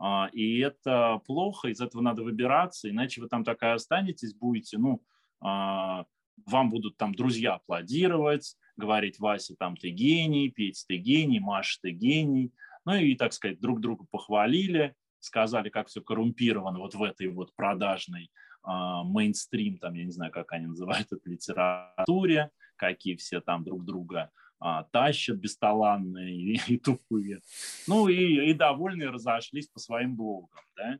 а, 0.00 0.28
и 0.32 0.58
это 0.58 1.20
плохо, 1.26 1.68
из 1.68 1.80
этого 1.80 2.02
надо 2.02 2.24
выбираться, 2.24 2.90
иначе 2.90 3.20
вы 3.20 3.28
там 3.28 3.44
такая 3.44 3.74
останетесь, 3.74 4.34
будете, 4.34 4.78
ну, 4.78 5.00
а, 5.40 6.06
вам 6.44 6.70
будут 6.70 6.96
там 6.96 7.14
друзья 7.14 7.54
аплодировать, 7.54 8.56
говорить, 8.76 9.20
Вася, 9.20 9.54
там 9.56 9.76
ты 9.76 9.90
гений, 9.90 10.50
Петь, 10.50 10.84
ты 10.88 10.96
гений, 10.96 11.38
Маша, 11.38 11.78
ты 11.80 11.92
гений, 11.92 12.52
ну 12.84 12.96
и, 12.96 13.14
так 13.14 13.32
сказать, 13.32 13.60
друг 13.60 13.80
друга 13.80 14.06
похвалили, 14.10 14.96
сказали, 15.20 15.68
как 15.68 15.86
все 15.86 16.00
коррумпировано 16.00 16.80
вот 16.80 16.96
в 16.96 17.02
этой 17.04 17.28
вот 17.28 17.54
продажной 17.54 18.32
мейнстрим, 18.64 19.78
там, 19.78 19.94
я 19.94 20.04
не 20.04 20.10
знаю, 20.10 20.32
как 20.32 20.52
они 20.52 20.66
называют 20.66 21.06
это, 21.12 21.30
литературе, 21.30 22.50
какие 22.80 23.14
все 23.16 23.40
там 23.40 23.62
друг 23.62 23.84
друга 23.84 24.30
а, 24.58 24.84
тащат 24.84 25.36
бесталанные 25.36 26.34
и, 26.34 26.60
и 26.74 26.78
тупые. 26.78 27.42
Ну 27.86 28.08
и, 28.08 28.50
и 28.50 28.54
довольные 28.54 29.10
разошлись 29.10 29.68
по 29.68 29.78
своим 29.78 30.16
блогам, 30.16 30.64
да. 30.76 30.98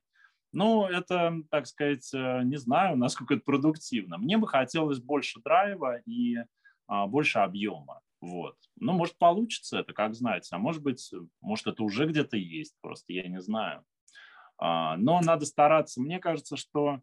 Ну, 0.53 0.85
это, 0.87 1.43
так 1.49 1.69
сказать, 1.69 2.12
э, 2.12 2.43
не 2.43 2.57
знаю, 2.57 2.97
насколько 2.97 3.35
это 3.35 3.45
продуктивно. 3.45 4.19
Мне 4.19 4.37
бы 4.37 4.49
хотелось 4.49 4.99
больше 4.99 5.40
драйва 5.40 5.99
и 6.07 6.38
а, 6.88 7.07
больше 7.07 7.38
объема. 7.38 8.01
Вот. 8.21 8.57
Ну, 8.77 8.93
может, 8.93 9.16
получится 9.16 9.79
это, 9.79 9.93
как 9.93 10.14
знать. 10.14 10.49
А 10.51 10.59
может 10.59 10.83
быть, 10.83 11.09
может, 11.40 11.69
это 11.69 11.85
уже 11.85 12.07
где-то 12.07 12.37
есть, 12.37 12.75
просто 12.81 13.12
я 13.12 13.29
не 13.29 13.40
знаю. 13.40 13.85
А, 14.59 14.97
но 14.97 15.21
надо 15.21 15.47
стараться. 15.47 16.03
Мне 16.03 16.19
кажется, 16.19 16.57
что 16.57 17.01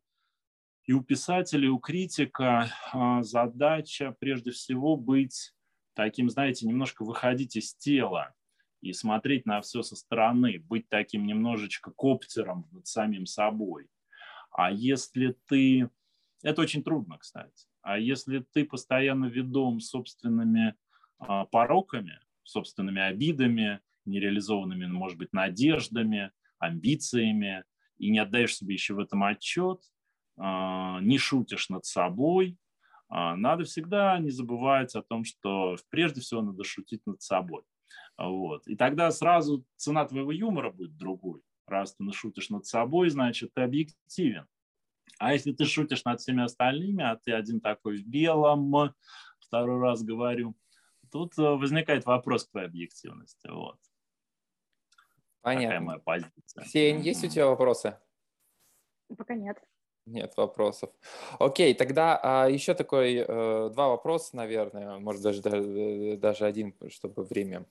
и 0.88 0.93
у 0.93 1.02
писателя, 1.04 1.65
и 1.65 1.69
у 1.69 1.80
критика 1.80 2.71
а, 2.93 3.21
задача 3.21 4.15
прежде 4.19 4.52
всего 4.52 4.95
быть 4.95 5.54
таким, 5.93 6.30
знаете, 6.30 6.65
немножко 6.65 7.04
выходить 7.04 7.58
из 7.58 7.76
тела 7.76 8.34
и 8.82 8.93
смотреть 8.93 9.45
на 9.45 9.60
все 9.60 9.82
со 9.84 9.97
стороны, 9.97 10.60
быть 10.60 10.88
таким 10.88 11.28
немножечко 11.28 11.91
коптером 11.91 12.69
над 12.71 12.88
самим 12.88 13.26
собой. 13.26 13.89
А 14.50 14.71
если 14.71 15.36
ты... 15.47 15.89
Это 16.41 16.62
очень 16.62 16.84
трудно, 16.84 17.17
кстати. 17.17 17.67
А 17.82 18.00
если 18.00 18.45
ты 18.54 18.63
постоянно 18.63 19.26
ведом 19.26 19.82
собственными 19.82 20.76
а, 21.19 21.45
пороками, 21.45 22.21
собственными 22.43 23.02
обидами, 23.02 23.82
нереализованными, 24.06 24.86
может 24.86 25.17
быть, 25.17 25.34
надеждами, 25.34 26.32
амбициями, 26.60 27.65
и 27.97 28.10
не 28.10 28.19
отдаешь 28.19 28.56
себе 28.56 28.76
еще 28.76 28.93
в 28.93 29.00
этом 29.00 29.23
отчет, 29.23 29.82
не 30.38 31.17
шутишь 31.17 31.69
над 31.69 31.86
собой, 31.86 32.58
а, 33.10 33.36
надо 33.36 33.63
всегда 33.63 34.17
не 34.19 34.30
забывать 34.30 34.95
о 34.95 35.02
том, 35.02 35.23
что 35.23 35.78
прежде 35.89 36.21
всего 36.21 36.41
надо 36.41 36.63
шутить 36.63 37.02
над 37.06 37.21
собой. 37.21 37.63
Вот. 38.17 38.67
И 38.67 38.76
тогда 38.76 39.12
сразу 39.12 39.65
цена 39.76 40.06
твоего 40.06 40.32
юмора 40.32 40.71
будет 40.71 40.97
другой. 40.97 41.41
Раз 41.67 41.95
ты 41.95 42.12
шутишь 42.12 42.50
над 42.50 42.65
собой, 42.65 43.10
значит, 43.10 43.54
ты 43.54 43.62
объективен. 43.62 44.47
А 45.19 45.34
если 45.34 45.54
ты 45.54 45.65
шутишь 45.65 46.04
над 46.06 46.19
всеми 46.19 46.43
остальными, 46.43 47.04
а 47.04 47.15
ты 47.15 47.32
один 47.32 47.62
такой 47.62 47.97
в 47.97 48.08
белом, 48.08 48.93
второй 49.39 49.80
раз 49.80 50.04
говорю, 50.04 50.56
тут 51.12 51.38
э, 51.38 51.41
возникает 51.41 52.06
вопрос 52.06 52.45
к 52.45 52.52
твоей 52.52 52.67
объективности. 52.67 53.47
Вот. 53.50 53.80
Понятно. 55.41 55.67
Такая 55.67 55.80
моя 55.80 56.00
позиция. 56.00 56.63
Ксень, 56.63 57.00
есть 57.02 57.23
у 57.23 57.28
тебя 57.28 57.47
вопросы? 57.47 57.97
Пока 59.17 59.36
нет. 59.36 59.58
Нет 60.08 60.38
вопросов. 60.38 60.89
Окей, 61.38 61.74
тогда 61.74 62.17
а, 62.24 62.48
еще 62.50 62.74
такой 62.74 63.15
э, 63.15 63.70
два 63.74 63.89
вопроса, 63.89 64.38
наверное, 64.38 65.00
может 65.00 65.22
даже 65.22 65.41
даже 66.15 66.46
один, 66.46 66.74
чтобы 66.89 67.26
время 67.26 67.65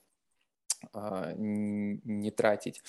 а, 0.93 1.33
не 1.33 2.29
тратить. 2.29 2.83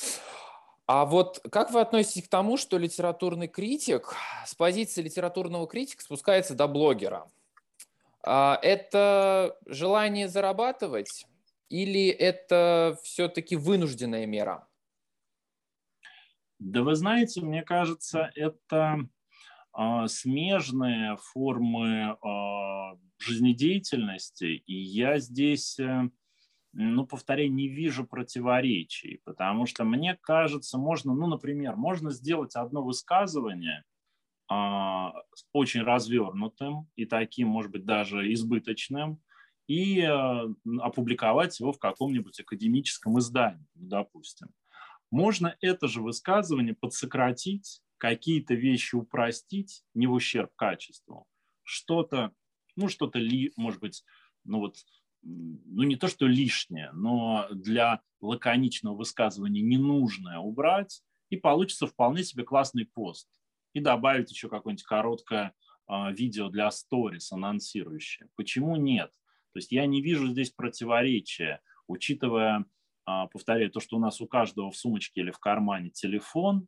А 0.86 1.06
вот 1.06 1.40
как 1.50 1.70
вы 1.70 1.80
относитесь 1.80 2.26
к 2.26 2.28
тому, 2.28 2.58
что 2.58 2.76
литературный 2.76 3.48
критик 3.48 4.14
с 4.44 4.54
позиции 4.54 5.00
литературного 5.00 5.66
критика 5.66 6.02
спускается 6.02 6.54
до 6.54 6.68
блогера? 6.68 7.26
А, 8.22 8.58
это 8.62 9.56
желание 9.64 10.28
зарабатывать 10.28 11.26
или 11.70 12.08
это 12.08 12.98
все-таки 13.02 13.56
вынужденная 13.56 14.26
мера? 14.26 14.68
Да 16.58 16.82
вы 16.82 16.96
знаете, 16.96 17.40
мне 17.40 17.62
кажется, 17.62 18.30
это 18.34 18.76
а, 18.76 18.98
смежные 20.08 21.16
формы 21.18 22.16
а, 22.20 22.96
жизнедеятельности, 23.18 24.62
и 24.66 24.74
я 24.74 25.18
здесь, 25.20 25.78
э, 25.78 26.10
ну, 26.72 27.06
повторяю, 27.06 27.52
не 27.52 27.68
вижу 27.68 28.04
противоречий, 28.04 29.20
потому 29.24 29.66
что 29.66 29.84
мне 29.84 30.18
кажется, 30.20 30.78
можно, 30.78 31.14
ну, 31.14 31.28
например, 31.28 31.76
можно 31.76 32.10
сделать 32.10 32.56
одно 32.56 32.82
высказывание 32.82 33.84
а, 34.50 35.12
очень 35.52 35.82
развернутым 35.82 36.88
и 36.96 37.04
таким, 37.04 37.48
может 37.48 37.70
быть, 37.70 37.84
даже 37.84 38.32
избыточным, 38.32 39.22
и 39.68 40.00
опубликовать 40.80 41.60
его 41.60 41.72
в 41.72 41.78
каком-нибудь 41.78 42.40
академическом 42.40 43.18
издании, 43.18 43.66
допустим. 43.74 44.48
Можно 45.10 45.56
это 45.60 45.88
же 45.88 46.00
высказывание 46.00 46.74
подсократить 46.74 47.82
какие-то 47.98 48.54
вещи 48.54 48.94
упростить, 48.94 49.84
не 49.94 50.06
в 50.06 50.12
ущерб 50.12 50.54
качеству, 50.56 51.26
что-то, 51.62 52.32
ну, 52.76 52.88
что-то, 52.88 53.18
ли, 53.18 53.52
может 53.56 53.80
быть, 53.80 54.04
ну 54.44 54.60
вот, 54.60 54.76
ну 55.22 55.82
не 55.82 55.96
то, 55.96 56.08
что 56.08 56.26
лишнее, 56.26 56.90
но 56.92 57.48
для 57.50 58.00
лаконичного 58.20 58.94
высказывания 58.94 59.60
ненужное 59.60 60.38
убрать, 60.38 61.02
и 61.30 61.36
получится 61.36 61.86
вполне 61.86 62.24
себе 62.24 62.44
классный 62.44 62.86
пост. 62.86 63.28
И 63.74 63.80
добавить 63.80 64.30
еще 64.30 64.48
какое-нибудь 64.48 64.84
короткое 64.84 65.54
э, 65.88 66.12
видео 66.12 66.48
для 66.48 66.70
сторис, 66.70 67.32
анонсирующее. 67.32 68.28
Почему 68.34 68.76
нет? 68.76 69.10
То 69.52 69.58
есть 69.58 69.72
я 69.72 69.86
не 69.86 70.00
вижу 70.00 70.28
здесь 70.28 70.50
противоречия, 70.50 71.60
учитывая, 71.86 72.64
э, 73.06 73.24
повторяю, 73.30 73.70
то, 73.70 73.80
что 73.80 73.96
у 73.96 74.00
нас 74.00 74.20
у 74.20 74.26
каждого 74.26 74.70
в 74.70 74.76
сумочке 74.76 75.20
или 75.20 75.30
в 75.30 75.38
кармане 75.38 75.90
телефон, 75.90 76.66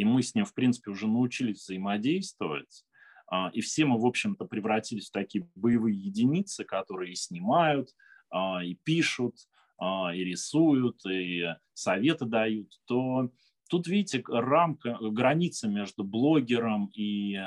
и 0.00 0.04
мы 0.04 0.22
с 0.22 0.34
ним, 0.34 0.46
в 0.46 0.54
принципе, 0.54 0.90
уже 0.90 1.06
научились 1.06 1.58
взаимодействовать, 1.58 2.86
а, 3.26 3.50
и 3.52 3.60
все 3.60 3.84
мы, 3.84 4.00
в 4.00 4.06
общем-то, 4.06 4.46
превратились 4.46 5.10
в 5.10 5.12
такие 5.12 5.46
боевые 5.54 5.94
единицы, 5.94 6.64
которые 6.64 7.12
и 7.12 7.16
снимают, 7.16 7.90
а, 8.30 8.64
и 8.64 8.76
пишут, 8.76 9.36
а, 9.76 10.14
и 10.14 10.24
рисуют, 10.24 11.04
и 11.04 11.54
советы 11.74 12.24
дают, 12.24 12.80
то 12.86 13.30
тут, 13.68 13.88
видите, 13.88 14.24
рамка, 14.26 14.96
граница 15.02 15.68
между 15.68 16.02
блогером 16.02 16.90
и 16.94 17.38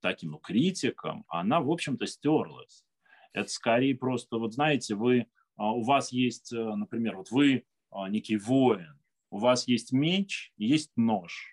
таким 0.00 0.30
ну, 0.30 0.38
критиком, 0.38 1.26
она, 1.28 1.60
в 1.60 1.70
общем-то, 1.70 2.06
стерлась. 2.06 2.86
Это 3.34 3.50
скорее 3.50 3.94
просто, 3.94 4.38
вот 4.38 4.54
знаете, 4.54 4.94
вы, 4.94 5.26
у 5.58 5.82
вас 5.84 6.10
есть, 6.10 6.52
например, 6.52 7.18
вот 7.18 7.30
вы 7.30 7.64
некий 8.08 8.38
воин, 8.38 8.98
у 9.30 9.38
вас 9.38 9.68
есть 9.68 9.92
меч, 9.92 10.52
есть 10.56 10.90
нож. 10.96 11.51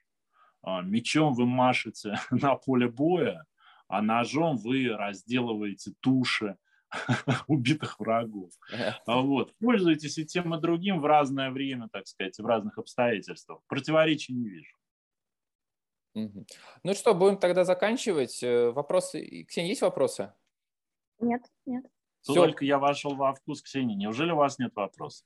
А, 0.70 0.82
мечом 0.82 1.34
вы 1.34 1.46
машете 1.46 2.14
на 2.32 2.56
поле 2.56 2.88
боя, 2.88 3.46
а 3.88 4.02
ножом 4.02 4.58
вы 4.58 4.90
разделываете 4.90 5.94
туши 6.00 6.58
убитых 7.48 8.00
врагов. 8.00 8.52
А 9.06 9.22
вот. 9.22 9.56
Пользуйтесь 9.60 10.18
и 10.20 10.26
тем, 10.26 10.54
и 10.54 10.62
другим 10.62 11.00
в 11.00 11.06
разное 11.06 11.50
время, 11.50 11.90
так 11.92 12.08
сказать, 12.08 12.38
в 12.38 12.46
разных 12.46 12.78
обстоятельствах. 12.78 13.62
Противоречий 13.68 14.34
не 14.34 14.48
вижу. 14.48 14.76
Ну 16.14 16.94
что, 16.94 17.14
будем 17.14 17.38
тогда 17.38 17.64
заканчивать. 17.64 18.44
Э, 18.44 18.72
вопросы? 18.72 19.46
Ксения, 19.48 19.70
есть 19.70 19.82
вопросы? 19.82 20.34
Нет, 21.20 21.42
нет. 21.66 21.86
Только 22.26 22.66
я 22.66 22.78
вошел 22.78 23.16
во 23.16 23.34
вкус, 23.34 23.62
Ксении. 23.62 23.96
Неужели 23.96 24.32
у 24.32 24.36
вас 24.36 24.60
нет 24.60 24.76
вопросов? 24.76 25.26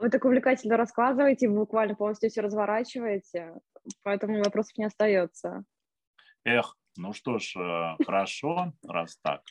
Вы 0.00 0.08
так 0.08 0.24
увлекательно 0.24 0.78
рассказываете, 0.78 1.48
вы 1.48 1.58
буквально 1.58 1.94
полностью 1.94 2.30
все 2.30 2.40
разворачиваете, 2.40 3.52
поэтому 4.02 4.42
вопросов 4.42 4.78
не 4.78 4.84
остается. 4.84 5.64
Эх, 6.44 6.78
ну 6.96 7.12
что 7.12 7.38
ж, 7.38 7.54
э, 7.56 8.02
хорошо, 8.02 8.72
раз 8.88 9.18
так. 9.22 9.42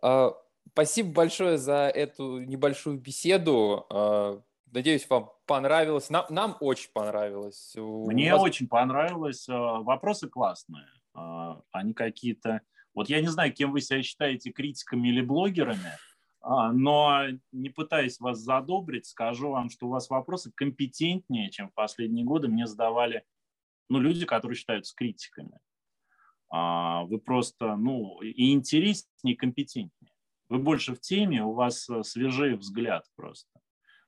А, 0.00 0.32
спасибо 0.70 1.12
большое 1.12 1.58
за 1.58 1.90
эту 1.94 2.38
небольшую 2.38 2.98
беседу. 2.98 3.86
А, 3.90 4.40
надеюсь, 4.70 5.08
вам 5.10 5.30
понравилось. 5.44 6.08
Нам, 6.08 6.24
нам 6.30 6.56
очень 6.60 6.90
понравилось. 6.94 7.74
Мне 7.76 8.32
вас... 8.32 8.42
очень 8.42 8.68
понравилось. 8.68 9.46
А, 9.48 9.80
вопросы 9.80 10.28
классные. 10.28 10.86
Они 11.70 11.92
какие-то... 11.92 12.62
Вот 12.94 13.10
я 13.10 13.20
не 13.20 13.28
знаю, 13.28 13.52
кем 13.52 13.72
вы 13.72 13.82
себя 13.82 14.02
считаете, 14.02 14.52
критиками 14.52 15.08
или 15.08 15.20
блогерами, 15.20 15.98
но 16.44 17.24
не 17.52 17.70
пытаясь 17.70 18.18
вас 18.18 18.38
задобрить, 18.38 19.06
скажу 19.06 19.50
вам, 19.50 19.70
что 19.70 19.86
у 19.86 19.90
вас 19.90 20.10
вопросы 20.10 20.52
компетентнее, 20.54 21.50
чем 21.50 21.68
в 21.68 21.74
последние 21.74 22.24
годы 22.24 22.48
мне 22.48 22.66
задавали 22.66 23.24
ну, 23.88 24.00
люди, 24.00 24.26
которые 24.26 24.56
считаются 24.56 24.94
критиками. 24.96 25.58
А, 26.50 27.04
вы 27.04 27.18
просто, 27.18 27.76
ну, 27.76 28.20
и 28.22 28.52
интереснее, 28.52 29.34
и 29.34 29.36
компетентнее. 29.36 30.12
Вы 30.48 30.58
больше 30.58 30.94
в 30.94 31.00
теме, 31.00 31.42
у 31.42 31.52
вас 31.52 31.88
э, 31.88 32.02
свежий 32.02 32.56
взгляд 32.56 33.06
просто. 33.16 33.48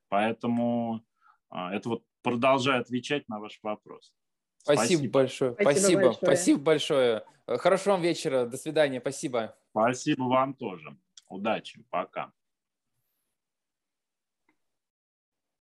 Поэтому 0.09 1.03
а, 1.49 1.75
это 1.75 1.88
вот 1.88 2.03
продолжаю 2.23 2.81
отвечать 2.81 3.29
на 3.29 3.40
ваш 3.40 3.59
вопрос. 3.62 4.12
Спасибо, 4.59 4.81
Спасибо 4.83 5.12
большое. 5.12 5.53
Спасибо. 5.53 5.70
Спасибо 5.73 6.01
большое. 6.01 6.16
Спасибо 6.16 6.61
большое. 6.61 7.25
Хорошего 7.47 7.92
вам 7.92 8.03
вечера. 8.03 8.47
До 8.47 8.57
свидания. 8.57 9.01
Спасибо. 9.01 9.57
Спасибо 9.70 10.23
вам 10.25 10.55
тоже. 10.55 10.97
Удачи, 11.35 11.83
пока. 11.90 12.33